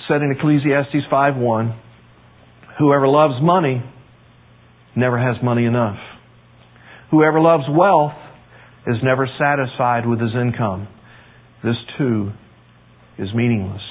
said 0.09 0.23
in 0.23 0.33
Ecclesiastes 0.33 1.07
5:1, 1.11 1.75
"Whoever 2.79 3.09
loves 3.09 3.43
money 3.43 3.83
never 4.97 5.19
has 5.19 5.37
money 5.43 5.65
enough. 5.65 5.99
Whoever 7.11 7.41
loves 7.41 7.65
wealth 7.71 8.13
is 8.87 8.97
never 9.03 9.29
satisfied 9.39 10.07
with 10.07 10.21
his 10.21 10.33
income. 10.35 10.89
This 11.63 11.77
too 11.99 12.31
is 13.19 13.29
meaningless. 13.35 13.83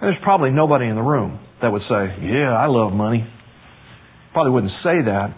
And 0.00 0.02
there's 0.02 0.22
probably 0.22 0.50
nobody 0.50 0.86
in 0.86 0.94
the 0.94 1.02
room 1.02 1.40
that 1.60 1.72
would 1.72 1.82
say, 1.82 2.16
Yeah, 2.22 2.54
I 2.54 2.66
love 2.66 2.92
money. 2.92 3.26
Probably 4.32 4.52
wouldn't 4.52 4.72
say 4.84 5.02
that. 5.06 5.34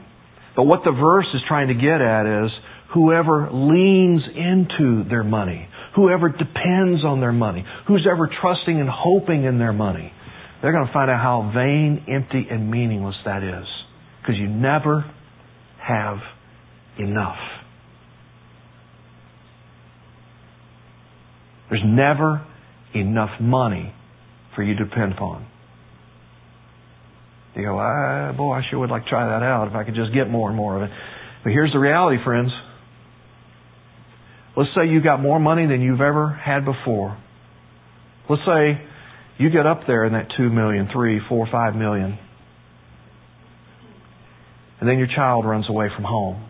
But 0.57 0.65
what 0.65 0.81
the 0.85 0.93
verse 0.93 1.27
is 1.35 1.41
trying 1.49 1.69
to 1.69 1.75
get 1.75 2.01
at 2.03 2.45
is 2.45 2.51
whoever 2.93 3.49
leans 3.53 4.23
into 4.35 5.09
their 5.09 5.25
money, 5.25 5.69
whoever 5.95 6.29
depends 6.29 7.05
on 7.05 7.21
their 7.21 7.33
money, 7.33 7.65
who's 7.87 8.07
ever 8.11 8.29
trusting 8.41 8.79
and 8.79 8.89
hoping 8.91 9.45
in 9.45 9.59
their 9.59 9.73
money, 9.73 10.13
they're 10.61 10.73
going 10.73 10.87
to 10.87 10.93
find 10.93 11.11
out 11.11 11.23
how 11.23 11.53
vain, 11.55 12.05
empty, 12.09 12.47
and 12.51 12.71
meaningless 12.71 13.17
that 13.25 13.43
is. 13.43 13.67
Because 14.21 14.37
you 14.39 14.49
never 14.49 15.05
have 15.83 16.19
enough. 16.99 17.39
There's 21.71 21.83
never 21.85 22.45
enough 22.95 23.41
money 23.41 23.95
for 24.55 24.63
you 24.63 24.75
to 24.75 24.85
depend 24.85 25.13
upon. 25.13 25.47
You 27.55 27.63
go, 27.63 27.79
ah, 27.79 28.33
boy, 28.37 28.53
I 28.55 28.63
sure 28.69 28.79
would 28.81 28.91
like 28.91 29.05
to 29.05 29.09
try 29.11 29.27
that 29.27 29.45
out 29.45 29.69
if 29.69 29.75
I 29.75 29.85
could 29.85 29.95
just 29.95 30.13
get 30.15 30.29
more 30.29 30.49
and 30.49 30.57
more 30.57 30.77
of 30.77 30.83
it. 30.83 30.91
But 31.43 31.53
here's 31.53 31.73
the 31.73 31.79
reality, 31.79 32.23
friends. 32.25 32.51
Let's 34.57 34.71
say 34.75 34.89
you 34.89 35.03
got 35.03 35.21
more 35.21 35.39
money 35.39 35.67
than 35.67 35.81
you've 35.81 36.01
ever 36.01 36.29
had 36.29 36.65
before. 36.65 37.17
Let's 38.29 38.43
say 38.45 38.85
you 39.39 39.51
get 39.51 39.67
up 39.67 39.83
there 39.87 40.05
in 40.05 40.13
that 40.13 40.29
two 40.37 40.51
million, 40.51 40.89
three, 40.93 41.21
four, 41.29 41.49
five 41.51 41.75
million, 41.75 42.19
and 44.81 44.89
then 44.89 44.99
your 44.99 45.09
child 45.15 45.45
runs 45.45 45.67
away 45.69 45.89
from 45.95 46.05
home. 46.05 46.47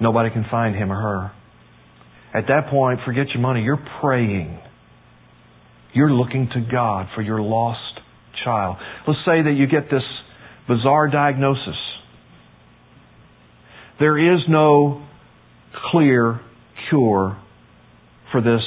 Nobody 0.00 0.30
can 0.30 0.46
find 0.50 0.74
him 0.74 0.90
or 0.90 1.00
her. 1.00 1.32
At 2.32 2.46
that 2.46 2.70
point, 2.70 3.00
forget 3.04 3.28
your 3.34 3.42
money. 3.42 3.62
You're 3.62 3.84
praying. 4.00 4.58
You're 5.92 6.12
looking 6.12 6.48
to 6.54 6.60
God 6.70 7.08
for 7.14 7.22
your 7.22 7.40
lost 7.40 7.80
child. 8.44 8.76
Let's 9.06 9.18
say 9.26 9.42
that 9.42 9.54
you 9.56 9.66
get 9.66 9.90
this 9.90 10.04
bizarre 10.68 11.10
diagnosis. 11.10 11.76
There 13.98 14.34
is 14.34 14.40
no 14.48 15.06
clear 15.90 16.40
cure 16.88 17.38
for 18.32 18.40
this 18.40 18.62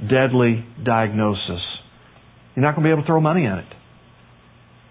deadly 0.00 0.64
diagnosis. 0.84 1.62
You're 2.54 2.64
not 2.64 2.76
going 2.76 2.84
to 2.84 2.88
be 2.88 2.92
able 2.92 3.02
to 3.02 3.06
throw 3.06 3.20
money 3.20 3.46
at 3.46 3.58
it. 3.58 3.77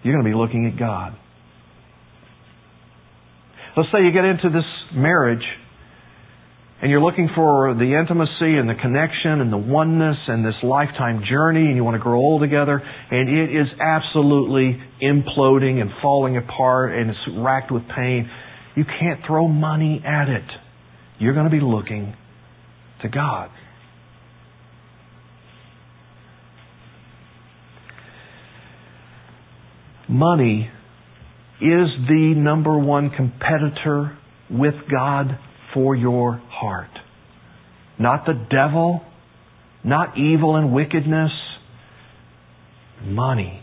You're 0.02 0.14
going 0.14 0.24
to 0.24 0.30
be 0.30 0.36
looking 0.36 0.66
at 0.66 0.78
God. 0.78 1.16
Let's 3.76 3.90
say 3.92 3.98
you 4.04 4.12
get 4.12 4.24
into 4.24 4.48
this 4.48 4.66
marriage 4.92 5.44
and 6.80 6.90
you're 6.90 7.00
looking 7.00 7.28
for 7.34 7.74
the 7.74 7.98
intimacy 7.98 8.58
and 8.58 8.68
the 8.68 8.74
connection 8.74 9.40
and 9.40 9.52
the 9.52 9.58
oneness 9.58 10.16
and 10.28 10.44
this 10.44 10.54
lifetime 10.62 11.22
journey 11.28 11.66
and 11.66 11.76
you 11.76 11.84
want 11.84 11.94
to 11.96 12.02
grow 12.02 12.18
old 12.18 12.40
together 12.40 12.80
and 13.10 13.28
it 13.28 13.50
is 13.54 13.66
absolutely 13.80 14.80
imploding 15.02 15.80
and 15.80 15.90
falling 16.02 16.36
apart 16.36 16.94
and 16.94 17.10
it's 17.10 17.18
racked 17.36 17.72
with 17.72 17.82
pain, 17.94 18.30
you 18.76 18.84
can't 18.84 19.20
throw 19.26 19.48
money 19.48 20.02
at 20.06 20.28
it. 20.28 20.44
You're 21.18 21.34
going 21.34 21.50
to 21.50 21.50
be 21.50 21.60
looking 21.60 22.14
to 23.02 23.08
God. 23.08 23.50
Money 30.08 30.70
is 31.60 31.88
the 32.08 32.34
number 32.36 32.78
one 32.78 33.10
competitor 33.10 34.16
with 34.50 34.74
God 34.90 35.38
for 35.74 35.94
your 35.94 36.40
heart. 36.48 36.90
Not 37.98 38.24
the 38.26 38.34
devil, 38.50 39.02
not 39.84 40.16
evil 40.16 40.56
and 40.56 40.72
wickedness, 40.72 41.32
money. 43.04 43.62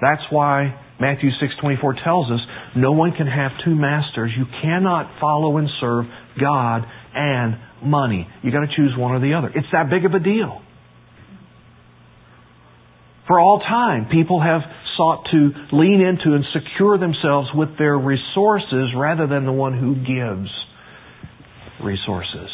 That's 0.00 0.22
why 0.30 0.74
Matthew 1.00 1.30
6:24 1.30 1.94
tells 2.04 2.30
us 2.30 2.40
no 2.76 2.92
one 2.92 3.12
can 3.12 3.26
have 3.26 3.52
two 3.64 3.74
masters. 3.74 4.32
You 4.36 4.46
cannot 4.62 5.10
follow 5.20 5.56
and 5.56 5.68
serve 5.80 6.06
God 6.38 6.84
and 7.14 7.56
money. 7.82 8.28
You 8.42 8.50
got 8.50 8.60
to 8.60 8.74
choose 8.76 8.96
one 8.96 9.12
or 9.12 9.20
the 9.20 9.34
other. 9.34 9.50
It's 9.54 9.70
that 9.72 9.90
big 9.90 10.04
of 10.04 10.14
a 10.14 10.20
deal. 10.20 10.60
For 13.26 13.38
all 13.38 13.60
time, 13.60 14.06
people 14.10 14.40
have 14.40 14.62
sought 14.98 15.24
to 15.30 15.50
lean 15.72 16.02
into 16.02 16.36
and 16.36 16.44
secure 16.52 16.98
themselves 16.98 17.48
with 17.54 17.78
their 17.78 17.96
resources 17.96 18.92
rather 18.94 19.26
than 19.26 19.46
the 19.46 19.52
one 19.52 19.78
who 19.78 19.94
gives 19.94 20.50
resources. 21.82 22.50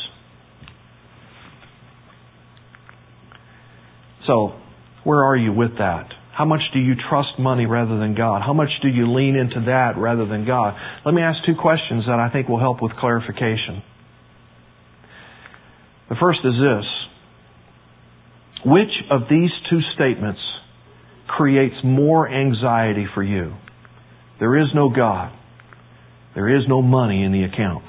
So, 4.27 4.55
where 5.03 5.25
are 5.25 5.37
you 5.37 5.53
with 5.53 5.79
that? 5.79 6.09
How 6.33 6.45
much 6.45 6.61
do 6.73 6.81
you 6.81 6.95
trust 7.09 7.39
money 7.39 7.67
rather 7.67 7.99
than 7.99 8.15
God? 8.15 8.43
How 8.45 8.53
much 8.53 8.71
do 8.83 8.89
you 8.89 9.13
lean 9.13 9.37
into 9.37 9.67
that 9.67 9.93
rather 9.97 10.27
than 10.27 10.47
God? 10.47 10.75
Let 11.05 11.15
me 11.15 11.23
ask 11.23 11.39
two 11.47 11.55
questions 11.61 12.05
that 12.07 12.19
I 12.19 12.31
think 12.31 12.49
will 12.49 12.59
help 12.59 12.83
with 12.83 12.93
clarification. 12.99 13.83
The 16.09 16.17
first 16.21 16.41
is 16.45 16.55
this. 16.55 16.85
Which 18.67 18.91
of 19.11 19.23
these 19.31 19.51
two 19.71 19.81
statements 19.95 20.41
creates 21.27 21.77
more 21.85 22.29
anxiety 22.29 23.07
for 23.15 23.23
you? 23.23 23.55
There 24.41 24.59
is 24.59 24.69
no 24.75 24.89
God. 24.89 25.33
There 26.35 26.57
is 26.57 26.65
no 26.69 26.83
money 26.83 27.23
in 27.23 27.33
the 27.33 27.45
account. 27.45 27.85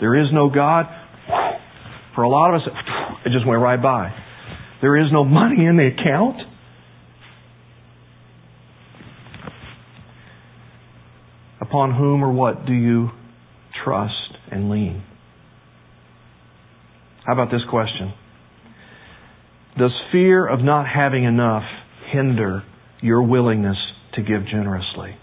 There 0.00 0.20
is 0.20 0.28
no 0.32 0.50
God. 0.50 0.86
For 2.14 2.22
a 2.22 2.28
lot 2.28 2.54
of 2.54 2.60
us, 2.60 2.68
it 3.24 3.30
just 3.30 3.46
went 3.46 3.60
right 3.60 3.82
by. 3.82 4.12
There 4.82 4.96
is 4.98 5.10
no 5.10 5.24
money 5.24 5.64
in 5.64 5.76
the 5.76 5.86
account. 5.86 6.36
Upon 11.60 11.94
whom 11.94 12.22
or 12.22 12.32
what 12.32 12.66
do 12.66 12.72
you 12.74 13.08
trust 13.82 14.12
and 14.52 14.70
lean? 14.70 15.02
How 17.24 17.32
about 17.32 17.50
this 17.50 17.62
question? 17.70 18.12
Does 19.78 19.92
fear 20.12 20.46
of 20.46 20.60
not 20.60 20.86
having 20.86 21.24
enough 21.24 21.64
hinder 22.12 22.62
your 23.00 23.22
willingness 23.22 23.76
to 24.14 24.22
give 24.22 24.46
generously? 24.46 25.16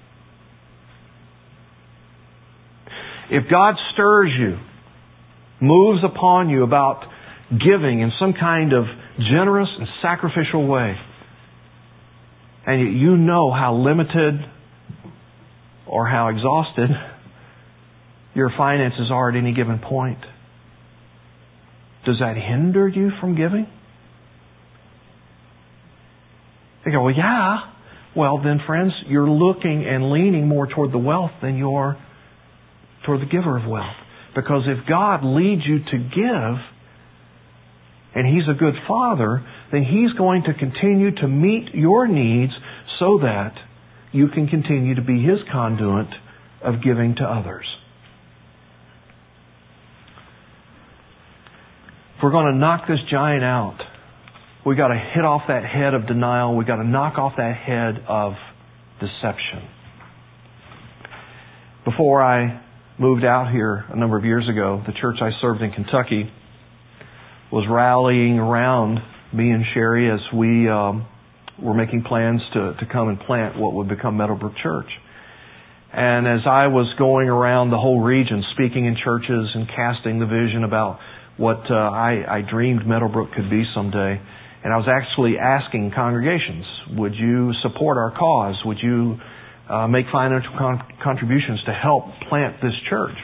If 3.29 3.49
God 3.49 3.75
stirs 3.93 4.31
you, 4.37 4.57
moves 5.61 6.03
upon 6.03 6.49
you 6.49 6.63
about 6.63 7.03
giving 7.49 8.01
in 8.01 8.11
some 8.19 8.33
kind 8.37 8.73
of 8.73 8.85
generous 9.17 9.69
and 9.77 9.87
sacrificial 10.01 10.67
way, 10.67 10.95
and 12.65 12.99
you 12.99 13.15
know 13.15 13.51
how 13.51 13.75
limited 13.75 14.41
or 15.87 16.07
how 16.07 16.27
exhausted 16.27 16.89
your 18.33 18.51
finances 18.57 19.09
are 19.11 19.29
at 19.29 19.37
any 19.37 19.53
given 19.53 19.79
point, 19.79 20.19
does 22.05 22.17
that 22.19 22.35
hinder 22.35 22.87
you 22.87 23.11
from 23.19 23.35
giving? 23.35 23.67
They 26.83 26.91
go, 26.91 27.03
well, 27.03 27.13
yeah. 27.15 27.57
Well, 28.15 28.41
then, 28.43 28.59
friends, 28.65 28.91
you're 29.07 29.29
looking 29.29 29.85
and 29.87 30.11
leaning 30.11 30.47
more 30.47 30.67
toward 30.67 30.91
the 30.91 30.97
wealth 30.97 31.31
than 31.41 31.57
you're 31.57 31.97
toward 33.05 33.21
the 33.21 33.25
giver 33.25 33.57
of 33.57 33.69
wealth. 33.69 33.95
Because 34.35 34.63
if 34.67 34.87
God 34.87 35.23
leads 35.23 35.61
you 35.65 35.79
to 35.79 35.97
give, 35.97 36.59
and 38.15 38.27
He's 38.27 38.47
a 38.49 38.57
good 38.57 38.73
Father, 38.87 39.45
then 39.71 39.83
He's 39.83 40.11
going 40.17 40.43
to 40.43 40.53
continue 40.53 41.15
to 41.15 41.27
meet 41.27 41.73
your 41.73 42.07
needs 42.07 42.51
so 42.99 43.19
that 43.19 43.53
you 44.11 44.27
can 44.27 44.47
continue 44.47 44.95
to 44.95 45.01
be 45.01 45.21
His 45.21 45.39
conduit 45.51 46.07
of 46.63 46.83
giving 46.83 47.15
to 47.15 47.23
others. 47.23 47.65
If 52.21 52.25
we're 52.25 52.33
going 52.33 52.53
to 52.53 52.59
knock 52.59 52.81
this 52.87 52.99
giant 53.09 53.43
out, 53.43 53.79
we've 54.63 54.77
got 54.77 54.89
to 54.89 55.11
hit 55.15 55.25
off 55.25 55.41
that 55.47 55.65
head 55.65 55.95
of 55.95 56.05
denial. 56.05 56.55
We've 56.55 56.67
got 56.67 56.75
to 56.75 56.87
knock 56.87 57.17
off 57.17 57.33
that 57.37 57.55
head 57.55 58.05
of 58.07 58.33
deception. 58.99 59.67
Before 61.83 62.21
I 62.21 62.61
moved 62.99 63.25
out 63.25 63.51
here 63.51 63.85
a 63.89 63.95
number 63.95 64.19
of 64.19 64.23
years 64.23 64.47
ago, 64.47 64.83
the 64.85 64.93
church 65.01 65.15
I 65.19 65.31
served 65.41 65.63
in 65.63 65.71
Kentucky 65.71 66.29
was 67.51 67.65
rallying 67.67 68.37
around 68.37 68.99
me 69.33 69.49
and 69.49 69.65
Sherry 69.73 70.11
as 70.11 70.19
we 70.31 70.69
um, 70.69 71.07
were 71.59 71.73
making 71.73 72.03
plans 72.03 72.41
to, 72.53 72.75
to 72.79 72.85
come 72.93 73.09
and 73.09 73.19
plant 73.19 73.57
what 73.57 73.73
would 73.73 73.89
become 73.89 74.17
Meadowbrook 74.17 74.53
Church. 74.61 74.91
And 75.91 76.27
as 76.27 76.41
I 76.45 76.67
was 76.67 76.85
going 76.99 77.29
around 77.29 77.71
the 77.71 77.79
whole 77.79 77.99
region, 77.99 78.43
speaking 78.53 78.85
in 78.85 78.95
churches 79.03 79.49
and 79.55 79.67
casting 79.67 80.19
the 80.19 80.27
vision 80.27 80.63
about 80.63 80.99
what 81.41 81.65
uh, 81.69 81.73
I, 81.73 82.37
I 82.37 82.41
dreamed 82.47 82.85
Meadowbrook 82.85 83.33
could 83.33 83.49
be 83.49 83.63
someday, 83.73 84.21
and 84.63 84.71
I 84.71 84.77
was 84.77 84.87
actually 84.87 85.35
asking 85.41 85.91
congregations, 85.95 86.65
would 86.91 87.15
you 87.15 87.51
support 87.63 87.97
our 87.97 88.13
cause? 88.15 88.55
Would 88.63 88.77
you 88.81 89.17
uh, 89.71 89.87
make 89.87 90.05
financial 90.11 90.51
con- 90.57 90.83
contributions 91.01 91.63
to 91.65 91.71
help 91.71 92.03
plant 92.27 92.57
this 92.61 92.73
church. 92.89 93.15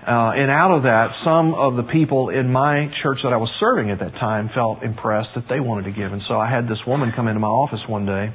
Uh, 0.00 0.32
and 0.32 0.50
out 0.50 0.74
of 0.74 0.84
that, 0.84 1.08
some 1.22 1.52
of 1.54 1.76
the 1.76 1.82
people 1.82 2.30
in 2.30 2.50
my 2.50 2.88
church 3.02 3.18
that 3.22 3.34
I 3.34 3.36
was 3.36 3.50
serving 3.60 3.90
at 3.90 3.98
that 3.98 4.12
time 4.12 4.48
felt 4.54 4.82
impressed 4.82 5.28
that 5.34 5.44
they 5.50 5.60
wanted 5.60 5.84
to 5.84 5.92
give. 5.92 6.10
And 6.12 6.22
so 6.26 6.40
I 6.40 6.50
had 6.50 6.64
this 6.64 6.78
woman 6.86 7.12
come 7.14 7.28
into 7.28 7.40
my 7.40 7.48
office 7.48 7.80
one 7.86 8.06
day, 8.06 8.32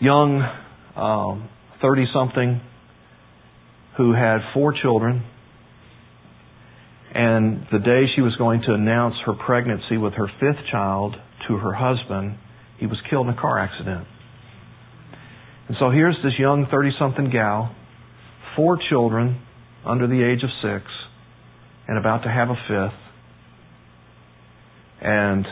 young, 0.00 0.40
30 0.94 2.02
um, 2.02 2.08
something, 2.14 2.60
who 3.98 4.14
had 4.14 4.38
four 4.54 4.72
children. 4.80 5.22
And 7.18 7.66
the 7.72 7.80
day 7.80 8.04
she 8.14 8.22
was 8.22 8.36
going 8.36 8.62
to 8.68 8.74
announce 8.74 9.16
her 9.26 9.34
pregnancy 9.34 9.96
with 9.96 10.12
her 10.12 10.28
fifth 10.38 10.64
child 10.70 11.16
to 11.48 11.56
her 11.56 11.74
husband, 11.74 12.38
he 12.78 12.86
was 12.86 12.96
killed 13.10 13.26
in 13.26 13.34
a 13.34 13.40
car 13.40 13.58
accident. 13.58 14.06
And 15.66 15.76
so 15.80 15.90
here's 15.90 16.14
this 16.22 16.34
young 16.38 16.68
30 16.70 16.90
something 16.96 17.28
gal, 17.30 17.74
four 18.54 18.78
children 18.88 19.42
under 19.84 20.06
the 20.06 20.22
age 20.22 20.44
of 20.44 20.50
six, 20.62 20.86
and 21.88 21.98
about 21.98 22.22
to 22.22 22.28
have 22.28 22.50
a 22.50 22.58
fifth. 22.68 23.00
And 25.00 25.44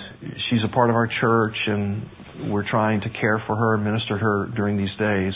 she's 0.48 0.60
a 0.64 0.72
part 0.72 0.88
of 0.88 0.94
our 0.94 1.10
church, 1.20 1.56
and 1.66 2.52
we're 2.52 2.68
trying 2.70 3.00
to 3.00 3.10
care 3.10 3.42
for 3.44 3.56
her 3.56 3.74
and 3.74 3.82
minister 3.82 4.16
to 4.16 4.24
her 4.24 4.46
during 4.54 4.76
these 4.76 4.96
days. 5.00 5.34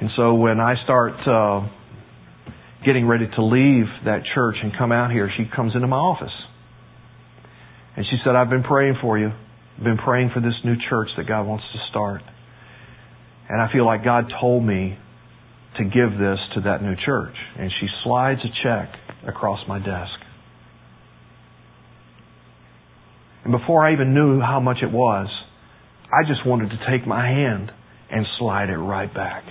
And 0.00 0.08
so 0.16 0.32
when 0.32 0.60
I 0.60 0.82
start 0.82 1.12
uh, 1.28 1.68
getting 2.84 3.06
ready 3.06 3.26
to 3.26 3.42
leave 3.44 3.86
that 4.04 4.22
church 4.34 4.56
and 4.62 4.72
come 4.76 4.92
out 4.92 5.10
here, 5.10 5.30
she 5.36 5.44
comes 5.54 5.74
into 5.74 5.86
my 5.86 5.96
office. 5.96 6.32
And 7.96 8.06
she 8.06 8.16
said, 8.24 8.34
I've 8.34 8.50
been 8.50 8.62
praying 8.62 8.96
for 9.00 9.18
you. 9.18 9.28
I've 9.78 9.84
been 9.84 9.98
praying 9.98 10.30
for 10.34 10.40
this 10.40 10.54
new 10.64 10.74
church 10.88 11.08
that 11.16 11.26
God 11.26 11.46
wants 11.46 11.64
to 11.72 11.78
start. 11.90 12.22
And 13.48 13.60
I 13.60 13.70
feel 13.72 13.84
like 13.84 14.04
God 14.04 14.32
told 14.40 14.64
me 14.64 14.98
to 15.76 15.84
give 15.84 16.18
this 16.18 16.38
to 16.54 16.60
that 16.64 16.82
new 16.82 16.94
church. 17.04 17.34
And 17.58 17.70
she 17.80 17.86
slides 18.04 18.40
a 18.44 18.52
check 18.62 18.94
across 19.26 19.60
my 19.68 19.78
desk. 19.78 20.12
And 23.44 23.52
before 23.52 23.86
I 23.86 23.92
even 23.92 24.14
knew 24.14 24.40
how 24.40 24.60
much 24.60 24.78
it 24.82 24.90
was, 24.90 25.28
I 26.12 26.26
just 26.28 26.46
wanted 26.46 26.70
to 26.70 26.78
take 26.90 27.06
my 27.06 27.26
hand 27.26 27.72
and 28.10 28.26
slide 28.38 28.68
it 28.68 28.76
right 28.76 29.12
back. 29.12 29.44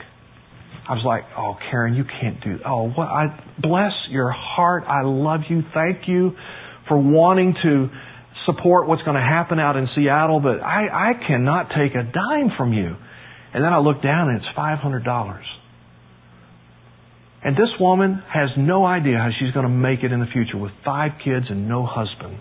I 0.88 0.94
was 0.94 1.04
like, 1.06 1.24
"Oh, 1.38 1.56
Karen, 1.70 1.94
you 1.94 2.04
can't 2.04 2.44
do. 2.44 2.58
Oh, 2.66 2.90
what? 2.90 3.08
I 3.08 3.40
bless 3.62 3.92
your 4.10 4.32
heart. 4.32 4.84
I 4.88 5.04
love 5.04 5.42
you. 5.50 5.62
Thank 5.74 6.08
you 6.08 6.32
for 6.88 6.98
wanting 6.98 7.56
to 7.64 7.90
support 8.46 8.88
what's 8.88 9.04
going 9.04 9.16
to 9.16 9.22
happen 9.22 9.60
out 9.60 9.78
in 9.78 9.88
Seattle, 9.96 10.40
but 10.40 10.60
I, 10.60 11.12
I 11.12 11.28
cannot 11.28 11.70
take 11.70 11.94
a 11.94 12.04
dime 12.04 12.52
from 12.58 12.74
you." 12.74 12.96
And 13.54 13.64
then 13.64 13.74
I 13.74 13.80
look 13.80 14.02
down 14.02 14.30
and 14.30 14.38
it's 14.38 14.48
five 14.56 14.80
hundred 14.80 15.04
dollars. 15.04 15.46
And 17.44 17.56
this 17.56 17.70
woman 17.80 18.22
has 18.32 18.50
no 18.58 18.86
idea 18.86 19.18
how 19.18 19.30
she's 19.40 19.52
going 19.52 19.66
to 19.66 19.72
make 19.72 20.04
it 20.04 20.12
in 20.12 20.20
the 20.20 20.28
future 20.28 20.58
with 20.58 20.72
five 20.86 21.12
kids 21.24 21.48
and 21.50 21.68
no 21.68 21.86
husband. 21.86 22.38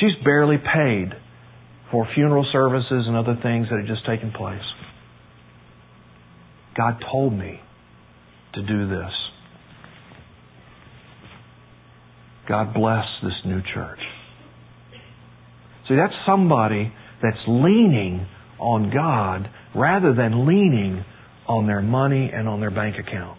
She's 0.00 0.24
barely 0.24 0.56
paid 0.56 1.12
for 1.90 2.06
funeral 2.14 2.46
services 2.52 3.04
and 3.06 3.16
other 3.16 3.38
things 3.42 3.68
that 3.70 3.78
had 3.78 3.86
just 3.86 4.06
taken 4.06 4.32
place. 4.32 4.60
God 6.76 6.96
told 7.10 7.32
me 7.32 7.60
to 8.54 8.62
do 8.62 8.88
this. 8.88 9.12
God 12.48 12.74
bless 12.74 13.04
this 13.22 13.34
new 13.44 13.60
church. 13.74 13.98
See, 15.88 15.96
that's 15.96 16.14
somebody 16.26 16.92
that's 17.22 17.36
leaning 17.46 18.26
on 18.58 18.90
God 18.92 19.50
rather 19.74 20.14
than 20.14 20.46
leaning 20.46 21.04
on 21.48 21.66
their 21.66 21.82
money 21.82 22.30
and 22.32 22.48
on 22.48 22.60
their 22.60 22.70
bank 22.70 22.96
account. 22.98 23.38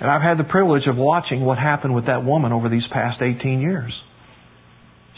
And 0.00 0.10
I've 0.10 0.22
had 0.22 0.38
the 0.38 0.48
privilege 0.50 0.86
of 0.88 0.96
watching 0.96 1.44
what 1.44 1.58
happened 1.58 1.94
with 1.94 2.06
that 2.06 2.24
woman 2.24 2.52
over 2.52 2.68
these 2.68 2.82
past 2.92 3.22
18 3.22 3.60
years. 3.60 3.92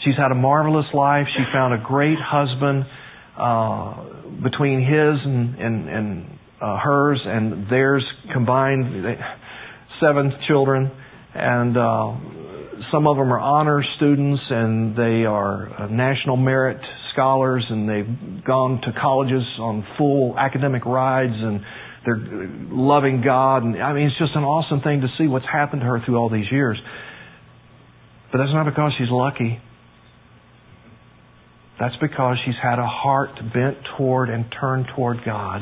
She's 0.05 0.15
had 0.15 0.31
a 0.31 0.35
marvelous 0.35 0.85
life. 0.93 1.25
She 1.35 1.43
found 1.51 1.73
a 1.73 1.83
great 1.83 2.19
husband 2.21 2.85
uh, 3.37 4.43
between 4.43 4.79
his 4.79 5.17
and, 5.25 5.55
and, 5.55 5.89
and 5.89 6.39
uh, 6.61 6.77
hers 6.77 7.19
and 7.25 7.67
theirs 7.69 8.05
combined, 8.31 8.85
seven 9.99 10.31
children. 10.47 10.91
And 11.33 11.75
uh, 11.75 12.13
some 12.91 13.07
of 13.07 13.17
them 13.17 13.33
are 13.33 13.39
honor 13.39 13.83
students 13.97 14.41
and 14.49 14.95
they 14.95 15.25
are 15.25 15.73
uh, 15.73 15.87
national 15.87 16.37
merit 16.37 16.77
scholars 17.13 17.65
and 17.69 17.89
they've 17.89 18.45
gone 18.45 18.81
to 18.81 18.93
colleges 19.01 19.43
on 19.59 19.85
full 19.97 20.37
academic 20.37 20.85
rides 20.85 21.33
and 21.33 21.61
they're 22.05 22.21
loving 22.69 23.23
God. 23.25 23.63
And 23.63 23.81
I 23.81 23.93
mean, 23.93 24.05
it's 24.05 24.19
just 24.19 24.35
an 24.35 24.43
awesome 24.43 24.81
thing 24.81 25.01
to 25.01 25.07
see 25.17 25.27
what's 25.27 25.47
happened 25.51 25.81
to 25.81 25.87
her 25.87 25.99
through 26.05 26.17
all 26.17 26.29
these 26.29 26.51
years. 26.51 26.77
But 28.31 28.37
that's 28.37 28.53
not 28.53 28.65
because 28.65 28.93
she's 28.99 29.09
lucky. 29.09 29.59
That's 31.79 31.95
because 32.01 32.37
she's 32.45 32.55
had 32.61 32.79
a 32.79 32.87
heart 32.87 33.35
bent 33.53 33.77
toward 33.97 34.29
and 34.29 34.45
turned 34.59 34.85
toward 34.95 35.17
God 35.25 35.61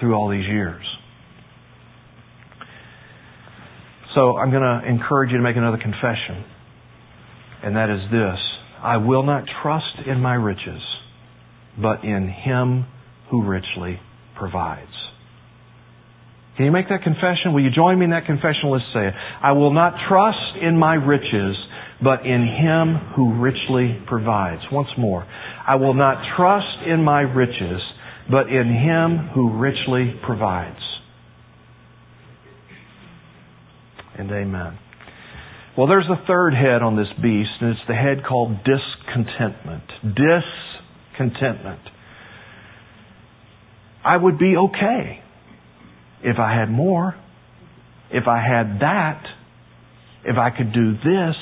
through 0.00 0.14
all 0.14 0.30
these 0.30 0.46
years. 0.46 0.84
So 4.14 4.36
I'm 4.36 4.50
going 4.50 4.62
to 4.62 4.88
encourage 4.88 5.30
you 5.30 5.38
to 5.38 5.42
make 5.42 5.56
another 5.56 5.78
confession. 5.78 6.44
And 7.62 7.76
that 7.76 7.90
is 7.90 8.10
this 8.10 8.38
I 8.82 8.96
will 8.96 9.22
not 9.22 9.44
trust 9.62 10.06
in 10.06 10.20
my 10.20 10.34
riches, 10.34 10.82
but 11.80 12.04
in 12.04 12.28
Him 12.28 12.86
who 13.30 13.44
richly 13.44 14.00
provides. 14.36 14.90
Can 16.56 16.66
you 16.66 16.72
make 16.72 16.88
that 16.90 17.02
confession? 17.02 17.54
Will 17.54 17.62
you 17.62 17.70
join 17.70 17.98
me 17.98 18.04
in 18.04 18.10
that 18.10 18.26
confession? 18.26 18.68
Let's 18.70 18.84
say 18.92 19.08
it. 19.08 19.14
I 19.42 19.52
will 19.52 19.72
not 19.72 19.94
trust 20.08 20.60
in 20.60 20.78
my 20.78 20.94
riches, 20.94 21.56
but 22.02 22.26
in 22.26 22.46
Him 22.46 22.96
who 23.14 23.40
richly 23.40 24.02
provides. 24.06 24.62
Once 24.72 24.88
more. 24.98 25.26
I 25.66 25.76
will 25.76 25.94
not 25.94 26.22
trust 26.36 26.86
in 26.86 27.04
my 27.04 27.20
riches, 27.20 27.80
but 28.30 28.48
in 28.48 28.68
Him 28.68 29.30
who 29.34 29.58
richly 29.58 30.14
provides. 30.24 30.80
And 34.18 34.30
amen. 34.30 34.78
Well, 35.76 35.86
there's 35.86 36.08
a 36.10 36.26
third 36.26 36.52
head 36.52 36.82
on 36.82 36.96
this 36.96 37.08
beast, 37.22 37.50
and 37.60 37.70
it's 37.70 37.80
the 37.88 37.94
head 37.94 38.24
called 38.28 38.58
discontentment. 38.58 39.84
Discontentment. 40.02 41.80
I 44.04 44.16
would 44.16 44.38
be 44.38 44.54
okay 44.56 45.22
if 46.22 46.38
I 46.38 46.54
had 46.58 46.70
more, 46.70 47.14
if 48.10 48.24
I 48.26 48.38
had 48.38 48.80
that, 48.80 49.22
if 50.24 50.36
I 50.36 50.50
could 50.50 50.72
do 50.72 50.92
this. 50.92 51.36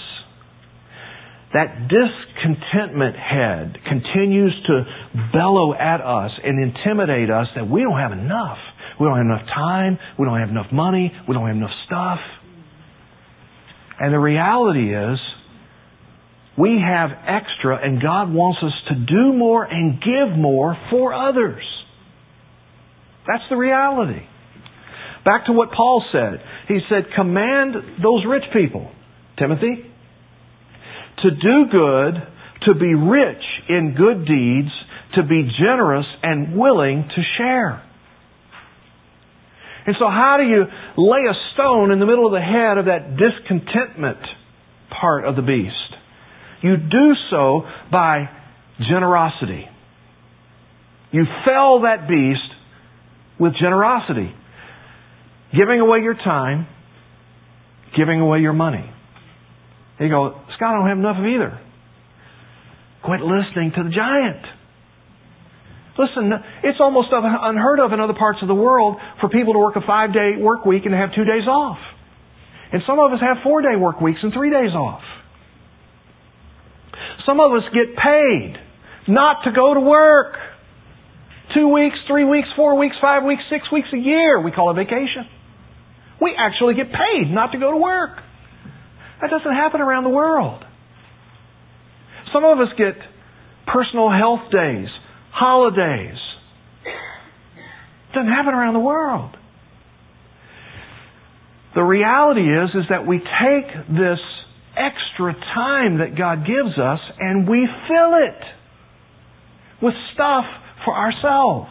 That 1.52 1.88
discontentment 1.88 3.16
head 3.16 3.76
continues 3.88 4.54
to 4.66 4.84
bellow 5.32 5.74
at 5.74 6.00
us 6.00 6.30
and 6.44 6.62
intimidate 6.62 7.28
us 7.28 7.48
that 7.56 7.68
we 7.68 7.82
don't 7.82 7.98
have 7.98 8.12
enough. 8.12 8.58
We 9.00 9.06
don't 9.06 9.16
have 9.16 9.26
enough 9.26 9.46
time. 9.52 9.98
We 10.18 10.26
don't 10.26 10.38
have 10.38 10.50
enough 10.50 10.72
money. 10.72 11.12
We 11.28 11.34
don't 11.34 11.46
have 11.48 11.56
enough 11.56 11.74
stuff. 11.86 12.18
And 13.98 14.14
the 14.14 14.18
reality 14.18 14.94
is, 14.94 15.18
we 16.56 16.80
have 16.84 17.10
extra 17.26 17.78
and 17.82 18.00
God 18.00 18.32
wants 18.32 18.60
us 18.62 18.72
to 18.88 18.94
do 18.94 19.32
more 19.32 19.64
and 19.64 20.00
give 20.00 20.38
more 20.38 20.76
for 20.90 21.12
others. 21.14 21.64
That's 23.26 23.44
the 23.50 23.56
reality. 23.56 24.22
Back 25.24 25.46
to 25.46 25.52
what 25.52 25.70
Paul 25.72 26.04
said. 26.12 26.40
He 26.68 26.78
said, 26.88 27.06
command 27.14 27.74
those 28.02 28.24
rich 28.26 28.44
people, 28.52 28.90
Timothy, 29.38 29.89
to 31.22 31.30
do 31.30 31.70
good, 31.70 32.14
to 32.66 32.74
be 32.74 32.94
rich 32.94 33.42
in 33.68 33.94
good 33.96 34.26
deeds, 34.26 34.70
to 35.14 35.22
be 35.22 35.48
generous 35.58 36.06
and 36.22 36.58
willing 36.58 37.08
to 37.14 37.22
share. 37.38 37.82
And 39.86 39.96
so 39.98 40.06
how 40.06 40.36
do 40.38 40.44
you 40.44 40.64
lay 40.96 41.20
a 41.28 41.34
stone 41.54 41.90
in 41.90 41.98
the 41.98 42.06
middle 42.06 42.26
of 42.26 42.32
the 42.32 42.40
head 42.40 42.78
of 42.78 42.84
that 42.86 43.16
discontentment 43.16 44.18
part 44.90 45.24
of 45.24 45.36
the 45.36 45.42
beast? 45.42 45.74
You 46.62 46.76
do 46.76 47.14
so 47.30 47.62
by 47.90 48.28
generosity. 48.78 49.66
You 51.12 51.24
fell 51.44 51.80
that 51.80 52.06
beast 52.08 52.40
with 53.38 53.54
generosity. 53.60 54.32
Giving 55.56 55.80
away 55.80 56.00
your 56.00 56.14
time, 56.14 56.68
giving 57.96 58.20
away 58.20 58.40
your 58.40 58.52
money. 58.52 58.88
you 59.98 60.08
go, 60.08 60.40
Scott, 60.60 60.76
I 60.76 60.78
don't 60.78 60.88
have 60.92 61.00
enough 61.00 61.16
of 61.16 61.24
either. 61.24 61.56
Quit 63.00 63.24
listening 63.24 63.72
to 63.80 63.82
the 63.82 63.88
giant. 63.88 64.44
Listen, 65.96 66.28
it's 66.62 66.76
almost 66.78 67.08
unheard 67.16 67.80
of 67.80 67.96
in 67.96 68.00
other 68.00 68.12
parts 68.12 68.40
of 68.42 68.48
the 68.48 68.54
world 68.54 69.00
for 69.20 69.30
people 69.30 69.54
to 69.54 69.58
work 69.58 69.76
a 69.76 69.80
five 69.80 70.12
day 70.12 70.36
work 70.36 70.66
week 70.66 70.84
and 70.84 70.92
have 70.92 71.16
two 71.16 71.24
days 71.24 71.48
off. 71.48 71.78
And 72.72 72.82
some 72.86 73.00
of 73.00 73.10
us 73.10 73.20
have 73.24 73.38
four 73.42 73.62
day 73.62 73.74
work 73.74 74.02
weeks 74.02 74.20
and 74.22 74.34
three 74.34 74.50
days 74.50 74.76
off. 74.76 75.00
Some 77.24 77.40
of 77.40 77.52
us 77.56 77.64
get 77.72 77.96
paid 77.96 78.60
not 79.08 79.44
to 79.44 79.52
go 79.52 79.72
to 79.72 79.80
work. 79.80 80.36
Two 81.54 81.72
weeks, 81.72 81.96
three 82.06 82.24
weeks, 82.24 82.48
four 82.54 82.76
weeks, 82.76 82.96
five 83.00 83.24
weeks, 83.24 83.42
six 83.48 83.64
weeks 83.72 83.88
a 83.94 83.98
year. 83.98 84.40
We 84.44 84.52
call 84.52 84.70
it 84.70 84.74
vacation. 84.74 85.24
We 86.20 86.36
actually 86.36 86.74
get 86.74 86.92
paid 86.92 87.32
not 87.32 87.52
to 87.52 87.58
go 87.58 87.72
to 87.72 87.78
work. 87.78 88.20
That 89.20 89.30
doesn't 89.30 89.52
happen 89.52 89.80
around 89.80 90.04
the 90.04 90.10
world. 90.10 90.64
Some 92.32 92.44
of 92.44 92.58
us 92.58 92.68
get 92.78 92.94
personal 93.66 94.10
health 94.10 94.50
days, 94.50 94.88
holidays. 95.32 96.18
It 96.84 98.14
doesn't 98.14 98.32
happen 98.32 98.54
around 98.54 98.74
the 98.74 98.80
world. 98.80 99.36
The 101.74 101.82
reality 101.82 102.40
is, 102.40 102.70
is 102.74 102.84
that 102.90 103.06
we 103.06 103.18
take 103.18 103.88
this 103.88 104.18
extra 104.76 105.34
time 105.54 105.98
that 105.98 106.16
God 106.16 106.46
gives 106.46 106.78
us 106.78 106.98
and 107.18 107.48
we 107.48 107.68
fill 107.86 108.14
it 108.14 108.40
with 109.82 109.94
stuff 110.14 110.44
for 110.84 110.94
ourselves. 110.94 111.70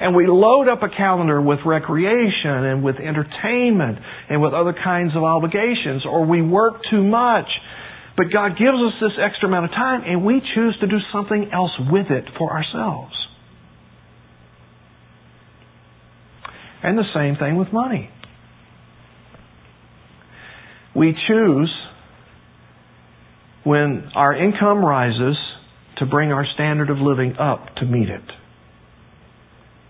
And 0.00 0.14
we 0.14 0.26
load 0.26 0.68
up 0.68 0.82
a 0.82 0.88
calendar 0.88 1.40
with 1.40 1.60
recreation 1.64 2.64
and 2.64 2.82
with 2.82 2.96
entertainment 2.96 3.98
and 4.28 4.42
with 4.42 4.52
other 4.52 4.74
kinds 4.74 5.16
of 5.16 5.22
obligations, 5.22 6.04
or 6.06 6.26
we 6.26 6.42
work 6.42 6.74
too 6.90 7.02
much. 7.02 7.46
But 8.16 8.26
God 8.32 8.50
gives 8.58 8.78
us 8.78 8.94
this 9.00 9.12
extra 9.20 9.48
amount 9.48 9.66
of 9.66 9.70
time 9.72 10.02
and 10.06 10.24
we 10.24 10.40
choose 10.54 10.76
to 10.80 10.86
do 10.86 10.98
something 11.12 11.50
else 11.52 11.72
with 11.90 12.10
it 12.10 12.24
for 12.38 12.52
ourselves. 12.52 13.14
And 16.82 16.98
the 16.98 17.04
same 17.14 17.36
thing 17.36 17.56
with 17.56 17.72
money. 17.72 18.10
We 20.94 21.16
choose 21.26 21.74
when 23.64 24.10
our 24.14 24.36
income 24.36 24.84
rises 24.84 25.36
to 25.98 26.06
bring 26.06 26.30
our 26.30 26.46
standard 26.54 26.90
of 26.90 26.98
living 26.98 27.36
up 27.36 27.74
to 27.76 27.86
meet 27.86 28.08
it. 28.08 28.22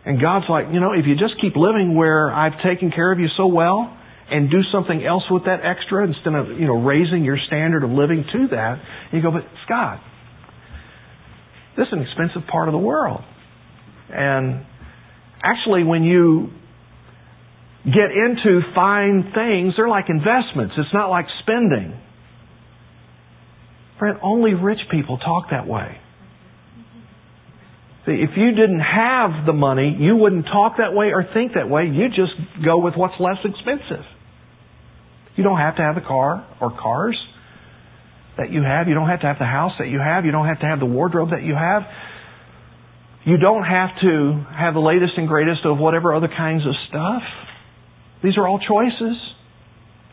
And 0.07 0.21
God's 0.21 0.45
like, 0.49 0.67
you 0.73 0.81
know, 0.81 0.93
if 0.93 1.07
you 1.07 1.15
just 1.15 1.41
keep 1.41 1.57
living 1.57 1.97
where 1.97 2.31
I've 2.31 2.61
taken 2.63 2.91
care 2.91 3.11
of 3.11 3.19
you 3.19 3.29
so 3.37 3.47
well 3.47 3.97
and 4.31 4.51
do 4.51 4.61
something 4.73 5.05
else 5.05 5.25
with 5.31 5.45
that 5.45 5.61
extra 5.65 6.07
instead 6.07 6.35
of, 6.35 6.49
you 6.59 6.67
know, 6.67 6.83
raising 6.83 7.25
your 7.25 7.39
standard 7.47 7.85
of 7.85 7.91
living 7.91 8.25
to 8.33 8.49
that, 8.49 8.83
you 9.13 9.23
go, 9.23 9.31
but 9.31 9.45
Scott, 9.65 10.01
this 11.77 11.87
is 11.87 11.93
an 11.93 12.03
expensive 12.03 12.47
part 12.49 12.69
of 12.69 12.73
the 12.73 12.79
world. 12.79 13.23
And 14.11 14.67
actually 15.43 15.85
when 15.85 16.03
you 16.05 16.51
get 17.85 18.13
into 18.13 18.61
fine 18.75 19.33
things, 19.35 19.75
they're 19.77 19.89
like 19.89 20.07
investments. 20.09 20.75
It's 20.77 20.93
not 20.93 21.09
like 21.09 21.27
spending. 21.43 21.99
Friend, 23.99 24.19
only 24.23 24.55
rich 24.55 24.81
people 24.91 25.19
talk 25.19 25.47
that 25.51 25.67
way. 25.67 25.99
See, 28.07 28.13
if 28.13 28.37
you 28.37 28.51
didn't 28.51 28.81
have 28.81 29.47
the 29.47 29.55
money, 29.55 29.97
you 29.99 30.17
wouldn't 30.17 30.45
talk 30.47 30.75
that 30.79 30.93
way 30.93 31.07
or 31.07 31.25
think 31.33 31.55
that 31.55 31.71
way. 31.71 31.85
You 31.87 32.09
just 32.09 32.33
go 32.63 32.79
with 32.79 32.95
what's 32.97 33.15
less 33.19 33.39
expensive. 33.45 34.05
You 35.37 35.45
don't 35.45 35.59
have 35.59 35.77
to 35.77 35.83
have 35.83 35.95
the 35.95 36.03
car 36.03 36.47
or 36.61 36.71
cars 36.71 37.17
that 38.37 38.51
you 38.53 38.63
have. 38.63 38.89
You 38.89 38.95
don't 38.95 39.09
have 39.09 39.21
to 39.21 39.27
have 39.27 39.39
the 39.39 39.47
house 39.47 39.73
that 39.79 39.89
you 39.89 40.01
have. 40.01 40.25
You 40.25 40.33
don't 40.33 40.47
have 40.47 40.61
to 40.61 40.67
have 40.67 40.81
the 40.81 40.87
wardrobe 40.87 41.31
that 41.31 41.43
you 41.43 41.55
have. 41.55 41.83
You 43.25 43.39
don't 43.39 43.65
have 43.65 43.91
to 44.03 44.45
have 44.53 44.75
the 44.75 44.81
latest 44.81 45.15
and 45.17 45.27
greatest 45.27 45.65
of 45.65 45.79
whatever 45.79 46.15
other 46.15 46.29
kinds 46.29 46.67
of 46.67 46.75
stuff. 46.89 47.23
These 48.23 48.37
are 48.37 48.47
all 48.47 48.59
choices. 48.59 49.17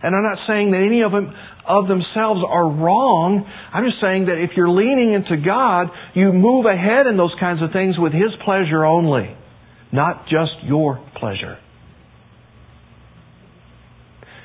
And 0.02 0.16
I'm 0.16 0.24
not 0.24 0.40
saying 0.48 0.72
that 0.72 0.82
any 0.82 1.02
of 1.02 1.12
them 1.12 1.34
of 1.68 1.88
themselves 1.88 2.42
are 2.48 2.70
wrong. 2.70 3.46
I'm 3.74 3.86
just 3.86 4.02
saying 4.02 4.26
that 4.26 4.42
if 4.42 4.52
you're 4.58 4.70
leaning 4.70 5.14
into 5.14 5.38
God, 5.38 5.88
you 6.16 6.34
move 6.34 6.66
ahead 6.66 7.08
in 7.08 7.18
those 7.18 7.34
kinds 7.40 7.62
of 7.62 7.72
things 7.72 7.96
with 7.98 8.14
His 8.14 8.34
pleasure 8.44 8.86
only, 8.86 9.36
not 9.92 10.26
just 10.26 10.52
your 10.64 11.00
pleasure. 11.20 11.58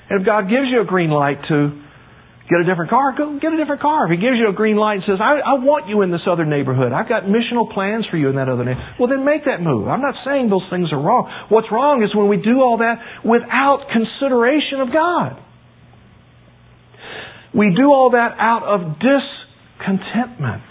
And 0.09 0.21
if 0.21 0.27
God 0.27 0.47
gives 0.47 0.71
you 0.71 0.83
a 0.83 0.85
green 0.85 1.11
light 1.11 1.43
to 1.49 1.83
get 2.47 2.63
a 2.63 2.65
different 2.65 2.91
car, 2.91 3.11
go 3.19 3.41
get 3.43 3.51
a 3.51 3.59
different 3.59 3.83
car. 3.83 4.07
If 4.07 4.15
He 4.15 4.23
gives 4.23 4.39
you 4.39 4.47
a 4.49 4.55
green 4.55 4.77
light 4.77 5.03
and 5.03 5.05
says, 5.07 5.19
I, 5.19 5.43
I 5.43 5.59
want 5.59 5.89
you 5.89 6.03
in 6.03 6.13
this 6.15 6.23
other 6.31 6.45
neighborhood, 6.45 6.93
I've 6.93 7.09
got 7.09 7.25
missional 7.27 7.67
plans 7.73 8.07
for 8.07 8.17
you 8.17 8.31
in 8.31 8.37
that 8.37 8.49
other 8.49 8.63
neighborhood, 8.63 9.03
well 9.03 9.09
then 9.11 9.25
make 9.25 9.51
that 9.51 9.59
move. 9.59 9.89
I'm 9.89 10.05
not 10.05 10.15
saying 10.23 10.47
those 10.49 10.67
things 10.71 10.93
are 10.93 11.01
wrong. 11.01 11.27
What's 11.49 11.67
wrong 11.73 12.07
is 12.07 12.15
when 12.15 12.29
we 12.29 12.39
do 12.39 12.63
all 12.63 12.79
that 12.79 13.03
without 13.27 13.91
consideration 13.91 14.79
of 14.79 14.93
God. 14.95 15.43
We 17.57 17.73
do 17.75 17.89
all 17.89 18.11
that 18.13 18.37
out 18.39 18.65
of 18.65 19.01
discontentment. 19.01 20.63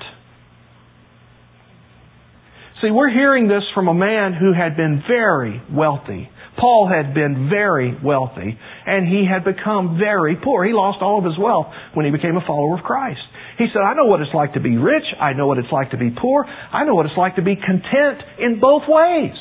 See, 2.81 2.91
we're 2.91 3.09
hearing 3.09 3.47
this 3.47 3.63
from 3.73 3.87
a 3.87 3.93
man 3.93 4.33
who 4.33 4.53
had 4.53 4.77
been 4.77 5.01
very 5.07 5.61
wealthy. 5.73 6.29
Paul 6.59 6.87
had 6.87 7.13
been 7.13 7.49
very 7.49 7.97
wealthy, 8.03 8.57
and 8.85 9.07
he 9.07 9.25
had 9.25 9.43
become 9.43 9.97
very 9.97 10.37
poor. 10.41 10.63
He 10.63 10.73
lost 10.73 11.01
all 11.01 11.17
of 11.17 11.25
his 11.25 11.37
wealth 11.39 11.67
when 11.95 12.05
he 12.05 12.11
became 12.11 12.37
a 12.37 12.45
follower 12.45 12.77
of 12.77 12.83
Christ. 12.83 13.19
He 13.57 13.65
said, 13.73 13.79
I 13.79 13.95
know 13.95 14.05
what 14.05 14.21
it's 14.21 14.33
like 14.33 14.53
to 14.53 14.59
be 14.59 14.77
rich. 14.77 15.03
I 15.19 15.33
know 15.33 15.47
what 15.47 15.57
it's 15.57 15.71
like 15.71 15.91
to 15.91 15.97
be 15.97 16.11
poor. 16.11 16.45
I 16.45 16.85
know 16.85 16.93
what 16.93 17.07
it's 17.07 17.17
like 17.17 17.37
to 17.37 17.41
be 17.41 17.55
content 17.55 18.21
in 18.37 18.59
both 18.59 18.83
ways. 18.87 19.35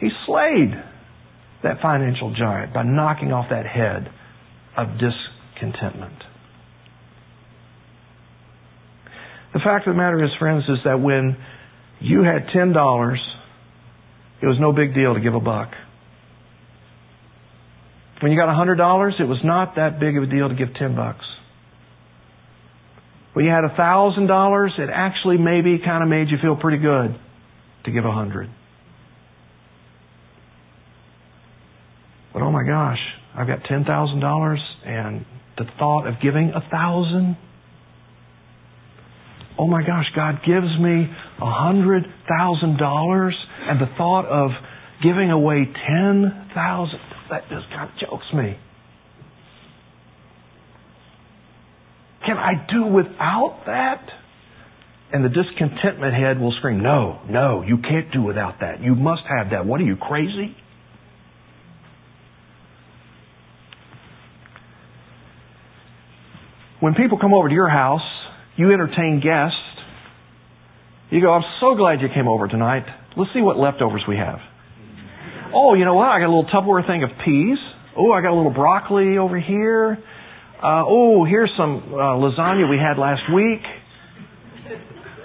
He 0.00 0.10
slayed 0.26 0.93
that 1.64 1.80
financial 1.82 2.34
giant 2.34 2.72
by 2.72 2.82
knocking 2.84 3.32
off 3.32 3.46
that 3.50 3.66
head 3.66 4.08
of 4.76 4.88
discontentment. 4.98 6.22
The 9.52 9.60
fact 9.60 9.86
of 9.86 9.94
the 9.94 9.98
matter 9.98 10.22
is, 10.22 10.30
friends, 10.38 10.64
is 10.68 10.78
that 10.84 11.00
when 11.00 11.36
you 12.00 12.22
had 12.22 12.48
$10, 12.54 13.16
it 14.42 14.46
was 14.46 14.56
no 14.60 14.72
big 14.72 14.94
deal 14.94 15.14
to 15.14 15.20
give 15.20 15.34
a 15.34 15.40
buck. 15.40 15.70
When 18.20 18.32
you 18.32 18.38
got 18.38 18.48
$100, 18.48 19.20
it 19.20 19.24
was 19.24 19.38
not 19.44 19.76
that 19.76 20.00
big 20.00 20.16
of 20.16 20.24
a 20.24 20.26
deal 20.26 20.48
to 20.48 20.54
give 20.54 20.74
10 20.74 20.96
bucks. 20.96 21.24
When 23.32 23.44
you 23.44 23.50
had 23.50 23.64
$1,000, 23.64 24.78
it 24.78 24.90
actually 24.92 25.38
maybe 25.38 25.78
kind 25.84 26.02
of 26.02 26.08
made 26.08 26.30
you 26.30 26.38
feel 26.40 26.56
pretty 26.56 26.78
good 26.78 27.18
to 27.84 27.90
give 27.90 28.04
a 28.04 28.08
100. 28.08 28.48
But 32.34 32.42
oh 32.42 32.50
my 32.50 32.64
gosh, 32.64 32.98
I've 33.36 33.46
got 33.46 33.60
$10,000 33.62 34.56
and 34.84 35.24
the 35.56 35.64
thought 35.78 36.06
of 36.08 36.14
giving 36.20 36.50
a 36.54 36.68
thousand. 36.68 37.36
Oh 39.56 39.68
my 39.68 39.86
gosh, 39.86 40.06
God 40.16 40.40
gives 40.44 40.66
me 40.80 41.06
a 41.40 41.50
hundred 41.50 42.02
thousand 42.28 42.76
dollars 42.76 43.36
and 43.68 43.80
the 43.80 43.86
thought 43.96 44.26
of 44.26 44.50
giving 45.00 45.30
away 45.30 45.64
ten 45.64 46.50
thousand, 46.54 46.98
that 47.30 47.42
just 47.48 47.68
kind 47.70 47.88
of 47.88 47.96
chokes 48.08 48.26
me. 48.34 48.58
Can 52.26 52.36
I 52.36 52.66
do 52.68 52.86
without 52.86 53.62
that? 53.66 54.04
And 55.12 55.24
the 55.24 55.28
discontentment 55.28 56.14
head 56.14 56.40
will 56.40 56.52
scream, 56.58 56.82
No, 56.82 57.20
no, 57.28 57.62
you 57.62 57.78
can't 57.78 58.10
do 58.12 58.22
without 58.22 58.56
that. 58.60 58.82
You 58.82 58.96
must 58.96 59.22
have 59.28 59.50
that. 59.50 59.66
What 59.66 59.80
are 59.80 59.84
you, 59.84 59.94
crazy? 59.96 60.56
When 66.80 66.94
people 66.94 67.18
come 67.18 67.32
over 67.32 67.48
to 67.48 67.54
your 67.54 67.68
house, 67.68 68.04
you 68.56 68.72
entertain 68.72 69.20
guests. 69.22 69.56
You 71.10 71.20
go, 71.20 71.32
I'm 71.32 71.44
so 71.60 71.74
glad 71.76 72.00
you 72.00 72.08
came 72.12 72.28
over 72.28 72.48
tonight. 72.48 72.84
Let's 73.16 73.30
see 73.32 73.40
what 73.40 73.56
leftovers 73.56 74.02
we 74.08 74.16
have. 74.16 74.38
Oh, 75.54 75.74
you 75.74 75.84
know 75.84 75.94
what? 75.94 76.08
I 76.08 76.18
got 76.18 76.26
a 76.26 76.34
little 76.34 76.50
Tupperware 76.50 76.86
thing 76.86 77.04
of 77.04 77.10
peas. 77.24 77.58
Oh, 77.96 78.10
I 78.10 78.20
got 78.22 78.32
a 78.32 78.36
little 78.36 78.52
broccoli 78.52 79.18
over 79.18 79.38
here. 79.38 79.98
Uh, 80.58 80.82
oh, 80.86 81.24
here's 81.24 81.50
some 81.56 81.94
uh, 81.94 82.18
lasagna 82.18 82.68
we 82.68 82.78
had 82.78 82.98
last 82.98 83.22
week. 83.32 83.62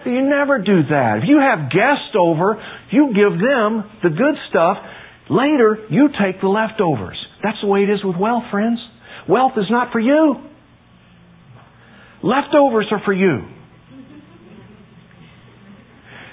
You 0.06 0.22
never 0.30 0.60
do 0.60 0.84
that. 0.90 1.20
If 1.24 1.30
you 1.30 1.40
have 1.40 1.72
guests 1.72 2.16
over, 2.18 2.62
you 2.92 3.08
give 3.14 3.40
them 3.40 3.84
the 4.04 4.10
good 4.10 4.36
stuff. 4.50 4.78
Later, 5.30 5.86
you 5.90 6.10
take 6.10 6.42
the 6.42 6.48
leftovers. 6.48 7.18
That's 7.44 7.58
the 7.62 7.68
way 7.68 7.82
it 7.82 7.90
is 7.90 8.04
with 8.04 8.18
wealth, 8.18 8.44
friends. 8.52 8.80
Wealth 9.28 9.54
is 9.58 9.70
not 9.70 9.92
for 9.92 10.00
you. 10.00 10.49
Leftovers 12.24 12.88
are 12.92 13.02
for 13.06 13.14
you. 13.14 13.40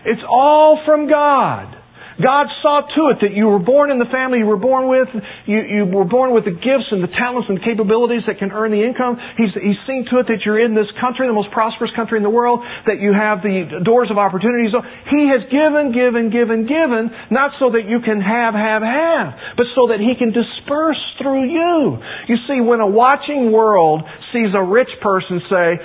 It's 0.05 0.23
all 0.29 0.81
from 0.85 1.09
God. 1.09 1.75
God 2.17 2.49
saw 2.65 2.81
to 2.81 3.03
it 3.13 3.21
that 3.21 3.37
you 3.37 3.45
were 3.45 3.61
born 3.61 3.93
in 3.93 4.01
the 4.01 4.09
family 4.09 4.41
you 4.41 4.49
were 4.49 4.61
born 4.61 4.89
with. 4.89 5.09
You, 5.45 5.61
you 5.61 5.83
were 5.85 6.09
born 6.09 6.33
with 6.33 6.49
the 6.49 6.57
gifts 6.57 6.89
and 6.89 7.05
the 7.05 7.13
talents 7.13 7.53
and 7.53 7.61
capabilities 7.61 8.25
that 8.25 8.41
can 8.41 8.57
earn 8.57 8.73
the 8.73 8.81
income. 8.81 9.21
He's, 9.37 9.53
he's 9.53 9.77
seen 9.85 10.09
to 10.09 10.25
it 10.25 10.27
that 10.33 10.41
you're 10.49 10.57
in 10.57 10.73
this 10.73 10.89
country, 10.97 11.29
the 11.29 11.37
most 11.37 11.53
prosperous 11.53 11.93
country 11.93 12.17
in 12.17 12.25
the 12.25 12.33
world, 12.33 12.65
that 12.89 13.05
you 13.05 13.13
have 13.13 13.45
the 13.45 13.85
doors 13.85 14.09
of 14.09 14.17
opportunities. 14.17 14.73
He 15.13 15.29
has 15.29 15.45
given, 15.53 15.93
given, 15.93 16.33
given, 16.33 16.65
given, 16.65 17.13
not 17.29 17.53
so 17.61 17.77
that 17.77 17.85
you 17.85 18.01
can 18.01 18.25
have, 18.25 18.57
have, 18.57 18.81
have, 18.81 19.61
but 19.61 19.69
so 19.77 19.93
that 19.93 20.01
He 20.01 20.17
can 20.17 20.33
disperse 20.33 21.01
through 21.21 21.53
you. 21.53 22.01
You 22.33 22.37
see, 22.49 22.65
when 22.65 22.81
a 22.81 22.89
watching 22.89 23.53
world 23.53 24.09
sees 24.33 24.57
a 24.57 24.65
rich 24.65 24.91
person 25.05 25.45
say, 25.53 25.85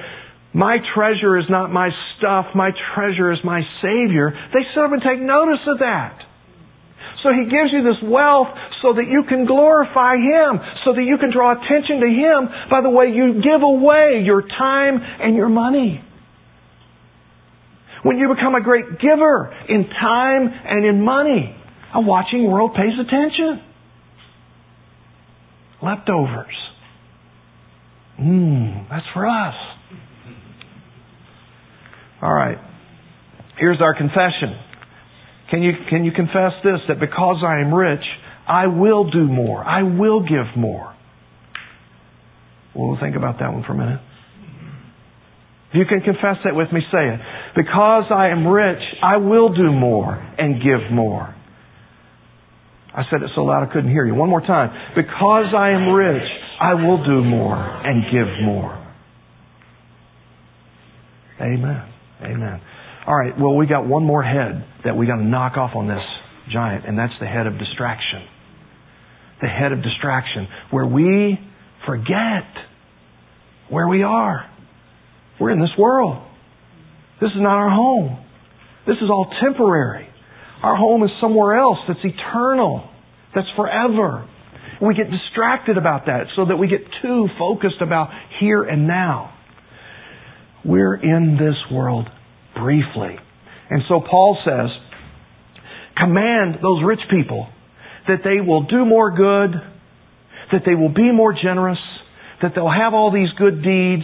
my 0.54 0.78
treasure 0.96 1.38
is 1.40 1.46
not 1.50 1.72
my 1.72 1.90
stuff, 2.18 2.48
my 2.56 2.72
treasure 2.96 3.32
is 3.32 3.40
my 3.44 3.62
Savior. 3.82 4.32
They 4.54 4.64
sit 4.76 4.84
up 4.84 4.92
and 4.92 5.02
take 5.02 5.20
notice 5.20 5.64
of 5.68 5.80
that. 5.80 6.31
So 7.24 7.30
He 7.30 7.46
gives 7.46 7.72
you 7.72 7.84
this 7.84 8.02
wealth 8.04 8.50
so 8.82 8.94
that 8.94 9.06
you 9.08 9.24
can 9.30 9.46
glorify 9.46 10.18
Him, 10.18 10.60
so 10.86 10.94
that 10.94 11.04
you 11.04 11.18
can 11.18 11.32
draw 11.32 11.54
attention 11.54 12.02
to 12.02 12.10
Him 12.10 12.50
by 12.70 12.82
the 12.82 12.90
way 12.90 13.14
you 13.14 13.42
give 13.42 13.62
away 13.62 14.24
your 14.26 14.42
time 14.42 14.98
and 14.98 15.36
your 15.36 15.50
money. 15.50 16.02
When 18.04 18.18
you 18.18 18.34
become 18.34 18.56
a 18.56 18.62
great 18.62 19.00
giver 19.00 19.54
in 19.70 19.86
time 19.86 20.50
and 20.50 20.86
in 20.86 21.04
money, 21.04 21.56
a 21.94 22.02
watching 22.02 22.50
world 22.50 22.74
pays 22.74 22.98
attention. 23.00 23.62
Leftovers. 25.84 26.56
Mmm, 28.20 28.90
that's 28.90 29.06
for 29.14 29.28
us. 29.28 29.56
All 32.22 32.34
right. 32.34 32.58
Here's 33.60 33.82
our 33.82 33.96
confession. 33.96 34.58
Can 35.52 35.62
you, 35.62 35.74
can 35.90 36.06
you 36.06 36.12
confess 36.12 36.54
this? 36.64 36.80
That 36.88 37.00
because 37.00 37.44
I 37.46 37.60
am 37.60 37.74
rich, 37.74 38.04
I 38.48 38.68
will 38.68 39.12
do 39.12 39.26
more. 39.26 39.64
I 39.64 39.84
will 39.84 40.22
give 40.22 40.58
more. 40.58 40.96
We'll 42.74 42.98
think 43.00 43.18
about 43.18 43.40
that 43.40 43.52
one 43.52 43.64
for 43.64 43.74
a 43.74 43.78
minute. 43.78 44.00
If 45.72 45.76
you 45.76 45.86
can 45.86 46.02
confess 46.02 46.38
that 46.44 46.56
with 46.56 46.72
me, 46.72 46.82
say 46.92 47.14
it. 47.14 47.20
Because 47.56 48.06
I 48.10 48.30
am 48.30 48.48
rich, 48.48 48.82
I 49.04 49.18
will 49.18 49.54
do 49.54 49.72
more 49.72 50.16
and 50.38 50.62
give 50.62 50.92
more. 50.92 51.36
I 52.94 53.04
said 53.10 53.22
it 53.22 53.30
so 53.36 53.42
loud 53.44 53.68
I 53.70 53.72
couldn't 53.72 53.92
hear 53.92 54.06
you. 54.06 54.16
One 54.16 54.30
more 54.30 54.42
time. 54.42 54.70
Because 54.96 55.54
I 55.56 55.72
am 55.72 55.90
rich, 55.94 56.28
I 56.60 56.74
will 56.74 57.04
do 57.06 57.24
more 57.24 57.56
and 57.56 58.04
give 58.12 58.46
more. 58.46 58.78
Amen. 61.40 61.94
Amen. 62.22 62.62
All 63.08 63.16
right, 63.16 63.34
well, 63.40 63.56
we 63.56 63.66
got 63.66 63.88
one 63.88 64.04
more 64.04 64.22
head 64.22 64.64
that 64.86 64.96
we 64.96 65.08
got 65.08 65.16
to 65.16 65.24
knock 65.24 65.58
off 65.58 65.72
on 65.76 65.88
this 65.88 66.04
giant, 66.54 66.86
and 66.86 66.98
that's 66.98 67.14
the 67.20 67.26
head 67.26 67.48
of 67.48 67.58
distraction. 67.58 68.28
The 69.42 69.48
head 69.48 69.72
of 69.72 69.82
distraction, 69.82 70.48
where 70.70 70.86
we 70.86 71.40
forget 71.88 72.46
where 73.70 73.88
we 73.88 74.04
are. 74.04 74.48
We're 75.40 75.50
in 75.50 75.60
this 75.60 75.72
world. 75.80 76.22
This 77.20 77.32
is 77.32 77.42
not 77.42 77.56
our 77.56 77.70
home. 77.70 78.24
This 78.86 78.98
is 78.98 79.10
all 79.10 79.34
temporary. 79.42 80.08
Our 80.62 80.76
home 80.76 81.04
is 81.04 81.10
somewhere 81.20 81.58
else 81.58 81.80
that's 81.88 82.00
eternal, 82.04 82.88
that's 83.34 83.48
forever. 83.56 84.28
We 84.80 84.94
get 84.94 85.10
distracted 85.10 85.78
about 85.78 86.06
that 86.06 86.26
so 86.36 86.46
that 86.46 86.58
we 86.58 86.68
get 86.68 86.82
too 87.02 87.28
focused 87.40 87.82
about 87.82 88.10
here 88.40 88.62
and 88.64 88.88
now. 88.88 89.34
We're 90.64 90.96
in 90.96 91.38
this 91.40 91.56
world 91.72 92.08
briefly. 92.56 93.16
And 93.70 93.82
so 93.88 94.02
Paul 94.02 94.38
says, 94.46 94.70
command 95.98 96.56
those 96.62 96.84
rich 96.84 97.02
people 97.10 97.48
that 98.08 98.20
they 98.24 98.42
will 98.46 98.64
do 98.64 98.86
more 98.86 99.12
good, 99.12 99.52
that 100.52 100.62
they 100.66 100.76
will 100.76 100.94
be 100.94 101.12
more 101.12 101.34
generous, 101.34 101.80
that 102.42 102.54
they'll 102.56 102.70
have 102.70 102.94
all 102.94 103.12
these 103.12 103.30
good 103.38 103.64
deeds, 103.64 104.04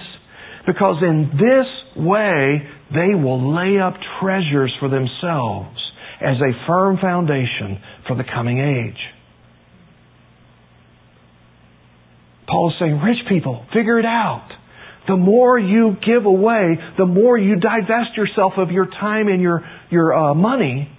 because 0.66 0.98
in 1.02 1.32
this 1.34 2.04
way 2.04 2.62
they 2.94 3.16
will 3.16 3.56
lay 3.56 3.80
up 3.80 3.96
treasures 4.22 4.74
for 4.80 4.90
themselves 4.90 5.78
as 6.22 6.38
a 6.38 6.68
firm 6.68 6.98
foundation 7.02 7.82
for 8.08 8.16
the 8.16 8.24
coming 8.24 8.60
age. 8.60 9.00
Paul 12.48 12.70
is 12.70 12.76
saying, 12.80 13.02
rich 13.02 13.18
people, 13.28 13.66
figure 13.74 14.00
it 14.00 14.06
out. 14.06 14.50
The 15.08 15.16
more 15.16 15.58
you 15.58 15.96
give 16.06 16.26
away, 16.26 16.76
the 16.98 17.06
more 17.06 17.38
you 17.38 17.56
divest 17.56 18.18
yourself 18.18 18.54
of 18.58 18.72
your 18.72 18.86
time 18.86 19.28
and 19.28 19.42
your, 19.42 19.62
your 19.90 20.14
uh, 20.14 20.34
money, 20.34 20.90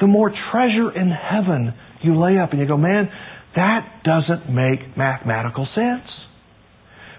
the 0.00 0.06
more 0.06 0.30
treasure 0.52 0.90
in 0.94 1.10
heaven 1.10 1.72
you 2.02 2.20
lay 2.20 2.38
up. 2.38 2.50
And 2.50 2.60
you 2.60 2.66
go, 2.66 2.76
man, 2.76 3.08
that 3.56 4.02
doesn't 4.04 4.52
make 4.52 4.96
mathematical 4.96 5.66
sense. 5.74 6.08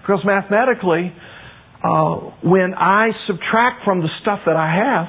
Because 0.02 0.20
mathematically, 0.24 1.12
uh, 1.82 2.14
when 2.44 2.74
I 2.74 3.08
subtract 3.26 3.84
from 3.84 4.00
the 4.00 4.08
stuff 4.22 4.40
that 4.46 4.56
I 4.56 4.72
have, 4.72 5.06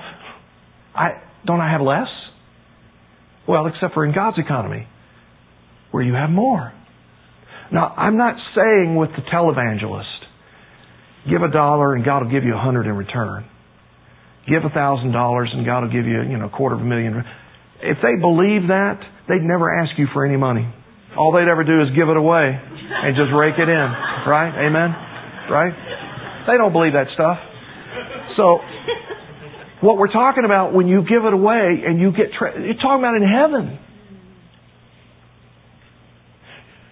I 0.96 1.10
don't 1.46 1.62
I 1.62 1.72
have 1.72 1.82
less? 1.82 2.08
Well, 3.48 3.68
except 3.68 3.94
for 3.94 4.06
in 4.06 4.14
God's 4.14 4.38
economy, 4.40 4.88
where 5.92 6.04
you 6.04 6.14
have 6.14 6.30
more. 6.30 6.74
Now, 7.72 7.94
I'm 7.96 8.18
not 8.18 8.36
saying 8.56 8.96
with 8.96 9.12
the 9.12 9.22
televangelist, 9.32 10.17
Give 11.26 11.42
a 11.42 11.52
dollar 11.52 11.96
and 11.96 12.06
God 12.06 12.24
will 12.24 12.32
give 12.32 12.44
you 12.44 12.54
a 12.54 12.60
hundred 12.60 12.86
in 12.86 12.94
return. 12.94 13.46
Give 14.48 14.64
a 14.64 14.70
thousand 14.70 15.12
dollars 15.12 15.50
and 15.54 15.66
God 15.66 15.82
will 15.82 15.92
give 15.92 16.06
you, 16.06 16.22
you 16.24 16.38
know, 16.38 16.48
a 16.48 16.50
quarter 16.50 16.76
of 16.76 16.82
a 16.82 16.86
million. 16.86 17.24
If 17.82 17.98
they 18.02 18.16
believe 18.20 18.70
that, 18.70 19.00
they'd 19.28 19.44
never 19.44 19.68
ask 19.82 19.92
you 19.98 20.08
for 20.14 20.26
any 20.26 20.38
money. 20.38 20.68
All 21.18 21.34
they'd 21.34 21.50
ever 21.50 21.64
do 21.64 21.82
is 21.82 21.90
give 21.96 22.10
it 22.10 22.18
away 22.18 22.54
and 22.54 23.16
just 23.16 23.34
rake 23.36 23.58
it 23.58 23.68
in. 23.68 23.90
Right? 24.28 24.54
Amen? 24.68 24.90
Right? 25.52 25.74
They 26.48 26.58
don't 26.58 26.72
believe 26.72 26.94
that 26.94 27.08
stuff. 27.14 27.38
So, 28.38 28.60
what 29.82 29.98
we're 29.98 30.12
talking 30.12 30.46
about 30.46 30.74
when 30.74 30.88
you 30.88 31.02
give 31.02 31.26
it 31.26 31.34
away 31.34 31.84
and 31.86 32.00
you 32.00 32.12
get, 32.12 32.34
tra- 32.38 32.60
you're 32.60 32.76
talking 32.76 33.04
about 33.04 33.16
in 33.16 33.28
heaven. 33.28 33.80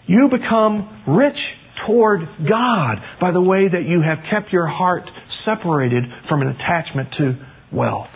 You 0.07 0.29
become 0.29 1.03
rich 1.07 1.37
toward 1.85 2.21
God 2.47 2.95
by 3.19 3.31
the 3.31 3.41
way 3.41 3.67
that 3.67 3.83
you 3.87 4.01
have 4.01 4.19
kept 4.31 4.51
your 4.51 4.67
heart 4.67 5.09
separated 5.45 6.03
from 6.27 6.41
an 6.41 6.49
attachment 6.49 7.09
to 7.17 7.37
wealth. 7.71 8.09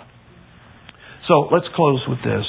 So 1.28 1.48
let's 1.52 1.68
close 1.76 2.02
with 2.08 2.20
this. 2.20 2.46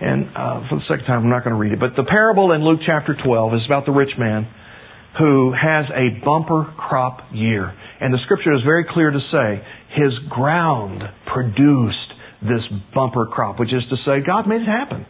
And 0.00 0.26
uh, 0.34 0.68
for 0.68 0.76
the 0.78 0.86
second 0.88 1.06
time, 1.06 1.22
I'm 1.22 1.30
not 1.30 1.44
going 1.44 1.54
to 1.54 1.60
read 1.60 1.72
it. 1.72 1.80
But 1.80 1.94
the 1.96 2.04
parable 2.04 2.52
in 2.52 2.64
Luke 2.64 2.80
chapter 2.86 3.14
12 3.14 3.54
is 3.54 3.60
about 3.66 3.86
the 3.86 3.92
rich 3.92 4.14
man 4.18 4.48
who 5.18 5.52
has 5.52 5.86
a 5.94 6.24
bumper 6.24 6.72
crop 6.76 7.20
year. 7.32 7.72
And 8.00 8.12
the 8.12 8.18
scripture 8.24 8.54
is 8.54 8.62
very 8.64 8.84
clear 8.88 9.10
to 9.10 9.20
say 9.30 9.62
his 9.94 10.12
ground 10.30 11.02
produced 11.26 12.10
this 12.42 12.62
bumper 12.94 13.26
crop, 13.26 13.60
which 13.60 13.72
is 13.72 13.82
to 13.90 13.96
say 14.04 14.24
God 14.26 14.48
made 14.48 14.62
it 14.62 14.66
happen. 14.66 15.06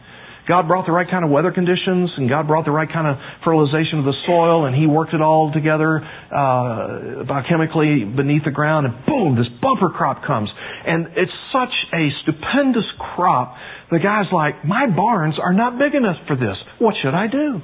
God 0.47 0.67
brought 0.67 0.85
the 0.85 0.91
right 0.91 1.07
kind 1.09 1.23
of 1.23 1.31
weather 1.31 1.51
conditions 1.51 2.11
and 2.17 2.27
God 2.27 2.47
brought 2.47 2.65
the 2.65 2.75
right 2.75 2.91
kind 2.91 3.07
of 3.07 3.15
fertilization 3.45 3.99
of 3.99 4.05
the 4.05 4.15
soil 4.27 4.65
and 4.65 4.75
He 4.75 4.87
worked 4.87 5.13
it 5.13 5.21
all 5.21 5.51
together 5.53 6.03
uh, 6.03 7.23
biochemically 7.23 8.15
beneath 8.15 8.43
the 8.43 8.51
ground 8.51 8.87
and 8.87 9.05
boom, 9.05 9.37
this 9.39 9.47
bumper 9.61 9.89
crop 9.89 10.25
comes. 10.27 10.49
And 10.85 11.15
it's 11.15 11.31
such 11.55 11.71
a 11.95 12.11
stupendous 12.23 12.87
crop. 13.15 13.55
The 13.89 13.99
guy's 13.99 14.27
like, 14.35 14.65
my 14.65 14.87
barns 14.91 15.35
are 15.41 15.53
not 15.53 15.79
big 15.79 15.95
enough 15.95 16.17
for 16.27 16.35
this. 16.35 16.59
What 16.79 16.95
should 17.01 17.15
I 17.15 17.27
do? 17.27 17.63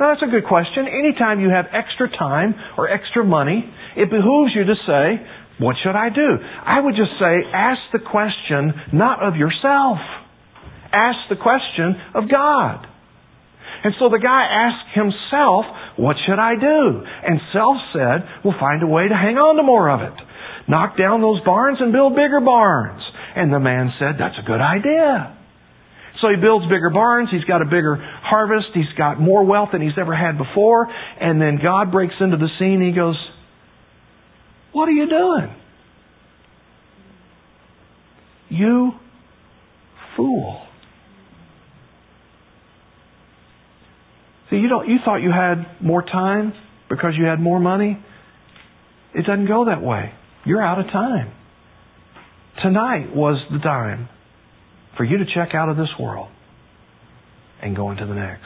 Now 0.00 0.16
that's 0.16 0.24
a 0.24 0.32
good 0.32 0.48
question. 0.48 0.88
Anytime 0.88 1.40
you 1.40 1.50
have 1.50 1.66
extra 1.76 2.08
time 2.08 2.54
or 2.78 2.88
extra 2.88 3.22
money, 3.24 3.68
it 3.94 4.08
behooves 4.08 4.56
you 4.56 4.64
to 4.64 4.74
say, 4.88 5.20
what 5.60 5.76
should 5.84 5.92
I 5.92 6.08
do? 6.08 6.40
I 6.64 6.80
would 6.80 6.96
just 6.96 7.12
say, 7.20 7.44
ask 7.52 7.80
the 7.92 7.98
question 8.00 8.72
not 8.94 9.22
of 9.22 9.36
yourself 9.36 10.00
asked 10.92 11.28
the 11.28 11.36
question 11.36 11.96
of 12.14 12.30
God. 12.30 12.86
And 13.82 13.94
so 13.98 14.08
the 14.08 14.20
guy 14.20 14.44
asked 14.44 14.92
himself, 14.94 15.64
what 15.96 16.16
should 16.26 16.38
I 16.38 16.54
do? 16.54 17.00
And 17.00 17.40
self 17.52 17.76
said, 17.92 18.28
we'll 18.44 18.58
find 18.60 18.82
a 18.82 18.86
way 18.86 19.08
to 19.08 19.14
hang 19.14 19.36
on 19.36 19.56
to 19.56 19.62
more 19.62 19.88
of 19.88 20.00
it. 20.02 20.16
Knock 20.68 20.98
down 20.98 21.20
those 21.20 21.40
barns 21.44 21.78
and 21.80 21.92
build 21.92 22.14
bigger 22.14 22.40
barns. 22.40 23.02
And 23.34 23.52
the 23.52 23.60
man 23.60 23.92
said, 23.98 24.16
that's 24.18 24.36
a 24.38 24.46
good 24.46 24.60
idea. 24.60 25.36
So 26.20 26.28
he 26.28 26.36
builds 26.36 26.66
bigger 26.66 26.90
barns, 26.90 27.30
he's 27.30 27.44
got 27.44 27.62
a 27.62 27.64
bigger 27.64 27.96
harvest, 27.96 28.68
he's 28.74 28.92
got 28.98 29.18
more 29.18 29.44
wealth 29.44 29.70
than 29.72 29.80
he's 29.80 29.96
ever 29.98 30.14
had 30.14 30.36
before, 30.36 30.86
and 31.18 31.40
then 31.40 31.58
God 31.62 31.90
breaks 31.90 32.14
into 32.20 32.36
the 32.36 32.48
scene 32.58 32.82
he 32.82 32.92
goes, 32.92 33.16
What 34.72 34.86
are 34.88 34.92
you 34.92 35.08
doing? 35.08 35.56
You 38.50 38.92
fool. 40.16 40.60
See, 44.50 44.56
you 44.56 44.68
don't, 44.68 44.88
you 44.88 44.96
thought 45.04 45.18
you 45.18 45.30
had 45.30 45.80
more 45.80 46.02
time 46.02 46.52
because 46.88 47.12
you 47.16 47.24
had 47.24 47.40
more 47.40 47.60
money. 47.60 48.04
It 49.14 49.24
doesn't 49.24 49.46
go 49.46 49.66
that 49.66 49.80
way. 49.80 50.12
You're 50.44 50.62
out 50.62 50.80
of 50.80 50.86
time. 50.86 51.32
Tonight 52.62 53.14
was 53.14 53.40
the 53.52 53.58
time 53.58 54.08
for 54.96 55.04
you 55.04 55.18
to 55.18 55.24
check 55.24 55.54
out 55.54 55.68
of 55.68 55.76
this 55.76 55.88
world 55.98 56.28
and 57.62 57.76
go 57.76 57.90
into 57.90 58.06
the 58.06 58.14
next. 58.14 58.44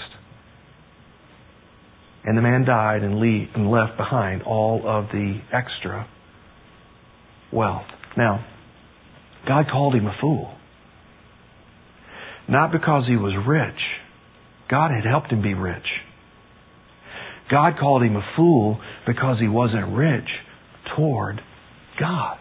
And 2.24 2.36
the 2.36 2.42
man 2.42 2.64
died 2.64 3.02
and, 3.02 3.14
and 3.54 3.70
left 3.70 3.96
behind 3.96 4.42
all 4.42 4.82
of 4.86 5.06
the 5.12 5.40
extra 5.52 6.08
wealth. 7.52 7.86
Now, 8.16 8.44
God 9.46 9.66
called 9.70 9.94
him 9.94 10.06
a 10.06 10.16
fool. 10.20 10.54
Not 12.48 12.72
because 12.72 13.04
he 13.06 13.16
was 13.16 13.32
rich, 13.46 13.80
God 14.70 14.90
had 14.90 15.04
helped 15.04 15.30
him 15.30 15.42
be 15.42 15.54
rich. 15.54 15.86
God 17.50 17.74
called 17.78 18.02
him 18.02 18.16
a 18.16 18.22
fool 18.36 18.80
because 19.06 19.36
he 19.40 19.48
wasn't 19.48 19.94
rich 19.94 20.28
toward 20.96 21.40
God. 22.00 22.38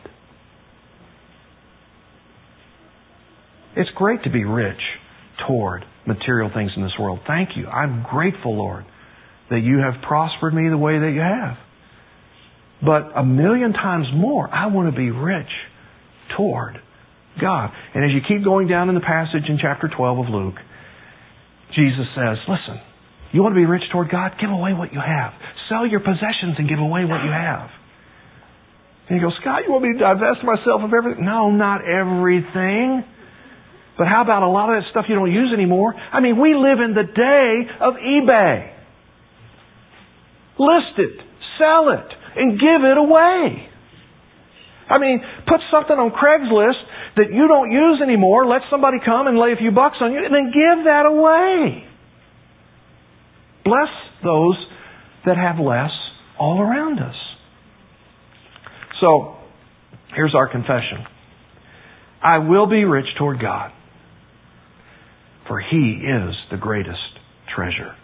It's 3.75 3.89
great 3.95 4.23
to 4.23 4.29
be 4.29 4.45
rich 4.45 4.79
toward 5.47 5.83
material 6.05 6.51
things 6.53 6.71
in 6.75 6.83
this 6.83 6.93
world. 6.99 7.19
Thank 7.27 7.49
you. 7.55 7.67
I'm 7.67 8.05
grateful, 8.09 8.55
Lord, 8.57 8.85
that 9.49 9.59
you 9.59 9.79
have 9.79 10.01
prospered 10.07 10.53
me 10.53 10.69
the 10.69 10.77
way 10.77 10.99
that 10.99 11.11
you 11.13 11.21
have. 11.21 11.57
But 12.83 13.17
a 13.17 13.23
million 13.23 13.73
times 13.73 14.07
more, 14.13 14.47
I 14.53 14.67
want 14.67 14.93
to 14.93 14.97
be 14.97 15.09
rich 15.09 15.49
toward 16.37 16.77
God. 17.41 17.71
And 17.95 18.03
as 18.03 18.11
you 18.11 18.21
keep 18.27 18.43
going 18.43 18.67
down 18.67 18.89
in 18.89 18.95
the 18.95 19.01
passage 19.01 19.49
in 19.49 19.57
chapter 19.61 19.89
12 19.95 20.19
of 20.19 20.25
Luke, 20.29 20.55
Jesus 21.75 22.05
says, 22.15 22.37
listen, 22.47 22.81
you 23.33 23.41
want 23.41 23.53
to 23.53 23.59
be 23.59 23.65
rich 23.65 23.83
toward 23.91 24.09
God? 24.11 24.37
Give 24.39 24.49
away 24.49 24.73
what 24.73 24.93
you 24.93 25.01
have. 25.01 25.33
Sell 25.69 25.85
your 25.87 25.99
possessions 25.99 26.55
and 26.57 26.69
give 26.69 26.79
away 26.79 27.05
what 27.05 27.25
you 27.25 27.31
have. 27.33 27.69
And 29.09 29.19
you 29.19 29.25
go, 29.25 29.33
Scott, 29.41 29.65
you 29.65 29.71
want 29.73 29.83
me 29.83 29.93
to 29.93 29.99
divest 29.99 30.45
myself 30.45 30.81
of 30.85 30.93
everything? 30.93 31.25
No, 31.25 31.51
not 31.51 31.81
everything. 31.81 33.03
But 33.97 34.07
how 34.07 34.21
about 34.23 34.43
a 34.43 34.49
lot 34.49 34.69
of 34.73 34.81
that 34.81 34.89
stuff 34.91 35.05
you 35.09 35.15
don't 35.15 35.31
use 35.31 35.51
anymore? 35.53 35.93
I 35.93 36.19
mean, 36.19 36.39
we 36.39 36.55
live 36.55 36.79
in 36.79 36.93
the 36.93 37.03
day 37.03 37.51
of 37.81 37.93
eBay. 37.95 38.73
List 40.57 40.97
it, 40.97 41.19
sell 41.57 41.89
it, 41.89 42.09
and 42.37 42.59
give 42.59 42.81
it 42.85 42.97
away. 42.97 43.69
I 44.89 44.97
mean, 44.99 45.21
put 45.47 45.59
something 45.71 45.95
on 45.95 46.11
Craigslist 46.11 46.81
that 47.15 47.31
you 47.31 47.47
don't 47.47 47.71
use 47.71 48.01
anymore, 48.01 48.45
let 48.45 48.61
somebody 48.69 48.97
come 49.03 49.27
and 49.27 49.37
lay 49.37 49.53
a 49.53 49.55
few 49.55 49.71
bucks 49.71 49.97
on 50.01 50.11
you, 50.11 50.19
and 50.23 50.33
then 50.33 50.51
give 50.51 50.85
that 50.85 51.05
away. 51.05 51.85
Bless 53.63 53.89
those 54.23 54.57
that 55.25 55.37
have 55.37 55.59
less 55.59 55.91
all 56.39 56.59
around 56.61 56.99
us. 56.99 57.15
So, 58.99 59.35
here's 60.15 60.35
our 60.35 60.49
confession 60.51 61.05
I 62.21 62.39
will 62.39 62.67
be 62.67 62.83
rich 62.83 63.07
toward 63.17 63.41
God, 63.41 63.71
for 65.47 65.59
He 65.59 66.01
is 66.03 66.35
the 66.51 66.57
greatest 66.57 66.99
treasure. 67.55 67.95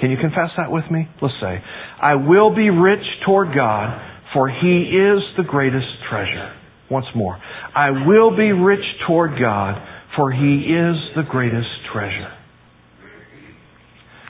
Can 0.00 0.10
you 0.10 0.16
confess 0.16 0.50
that 0.56 0.70
with 0.70 0.90
me? 0.90 1.08
Let's 1.22 1.34
say, 1.40 1.62
I 2.02 2.16
will 2.16 2.54
be 2.54 2.68
rich 2.70 3.04
toward 3.24 3.54
God, 3.54 4.13
for 4.34 4.48
He 4.48 4.90
is 4.90 5.22
the 5.38 5.44
greatest 5.48 5.86
treasure. 6.10 6.52
Once 6.90 7.06
more. 7.14 7.40
I 7.74 7.90
will 8.06 8.36
be 8.36 8.52
rich 8.52 8.84
toward 9.06 9.40
God, 9.40 9.80
for 10.16 10.30
He 10.30 10.66
is 10.66 10.96
the 11.16 11.22
greatest 11.30 11.68
treasure. 11.92 12.30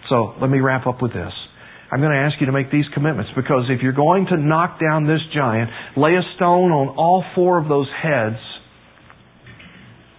So, 0.09 0.34
let 0.40 0.50
me 0.50 0.61
wrap 0.61 0.86
up 0.86 1.02
with 1.02 1.12
this. 1.12 1.32
I'm 1.90 2.00
going 2.00 2.12
to 2.12 2.18
ask 2.18 2.34
you 2.40 2.46
to 2.46 2.52
make 2.52 2.70
these 2.70 2.84
commitments 2.92 3.30
because 3.34 3.64
if 3.70 3.82
you're 3.82 3.92
going 3.92 4.26
to 4.26 4.36
knock 4.36 4.78
down 4.80 5.07
this 5.07 5.20
giant, 5.34 5.70
lay 5.96 6.11
a 6.11 6.22
stone 6.36 6.70
on 6.70 6.96
all 6.96 7.24
four 7.34 7.59
of 7.59 7.68
those 7.68 7.88
heads, 8.02 8.36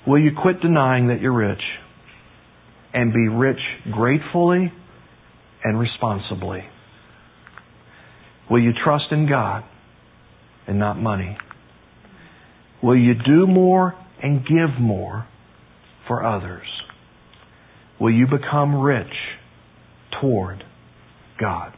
will 0.08 0.20
you 0.20 0.32
quit 0.42 0.62
denying 0.62 1.08
that 1.08 1.22
you're 1.22 1.36
rich 1.36 1.62
and 2.94 3.14
be 3.14 3.28
rich 3.28 3.60
gratefully 3.92 4.72
and 5.64 5.80
responsibly? 5.80 6.64
Will 8.50 8.62
you 8.62 8.72
trust 8.84 9.06
in 9.12 9.28
God 9.28 9.64
and 10.68 10.80
not 10.80 10.98
money? 10.98 11.38
Will 12.82 12.98
you 12.98 13.14
do 13.14 13.48
more 13.48 13.96
and 14.22 14.46
give 14.46 14.80
more 14.80 15.28
for 16.08 16.26
others? 16.26 16.68
Will 18.00 18.12
you 18.12 18.26
become 18.28 18.76
rich 18.76 19.08
toward 20.22 20.64
God? 21.40 21.74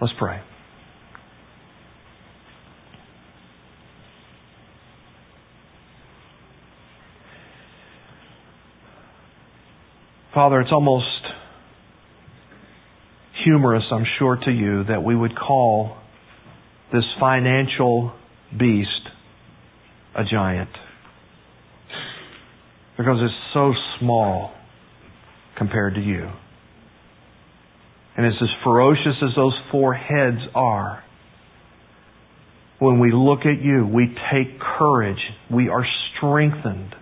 Let's 0.00 0.12
pray. 0.18 0.40
Father, 10.34 10.60
it's 10.60 10.72
almost 10.72 11.04
humorous, 13.44 13.84
I'm 13.92 14.06
sure, 14.18 14.36
to 14.36 14.50
you 14.50 14.84
that 14.84 15.02
we 15.02 15.14
would 15.14 15.36
call 15.38 15.96
this 16.92 17.04
financial 17.20 18.12
beast 18.58 18.90
a 20.14 20.22
giant. 20.30 20.70
Because 22.96 23.18
it's 23.20 23.34
so 23.52 23.72
small 23.98 24.52
compared 25.58 25.94
to 25.94 26.00
you. 26.00 26.30
And 28.16 28.26
it's 28.26 28.36
as 28.40 28.48
ferocious 28.62 29.16
as 29.22 29.30
those 29.34 29.58
four 29.72 29.94
heads 29.94 30.38
are. 30.54 31.02
When 32.78 33.00
we 33.00 33.12
look 33.12 33.40
at 33.40 33.62
you, 33.62 33.86
we 33.86 34.14
take 34.32 34.60
courage. 34.60 35.18
We 35.50 35.68
are 35.68 35.84
strengthened. 36.16 36.94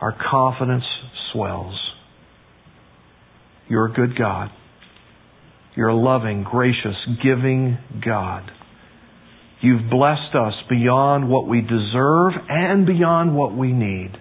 Our 0.00 0.16
confidence 0.30 0.84
swells. 1.32 1.78
You're 3.68 3.86
a 3.86 3.92
good 3.92 4.18
God. 4.18 4.50
You're 5.76 5.88
a 5.88 5.96
loving, 5.96 6.42
gracious, 6.42 6.96
giving 7.22 7.78
God. 8.04 8.50
You've 9.60 9.90
blessed 9.90 10.34
us 10.34 10.54
beyond 10.68 11.28
what 11.28 11.46
we 11.46 11.60
deserve 11.60 12.32
and 12.48 12.86
beyond 12.86 13.36
what 13.36 13.56
we 13.56 13.72
need. 13.72 14.12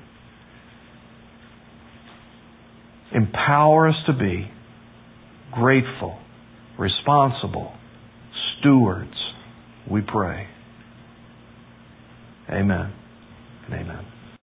Empower 3.13 3.89
us 3.89 3.95
to 4.07 4.13
be 4.13 4.51
grateful, 5.53 6.19
responsible 6.77 7.73
stewards, 8.59 9.15
we 9.89 10.01
pray. 10.01 10.47
Amen 12.49 12.93
and 13.65 13.73
amen. 13.73 14.14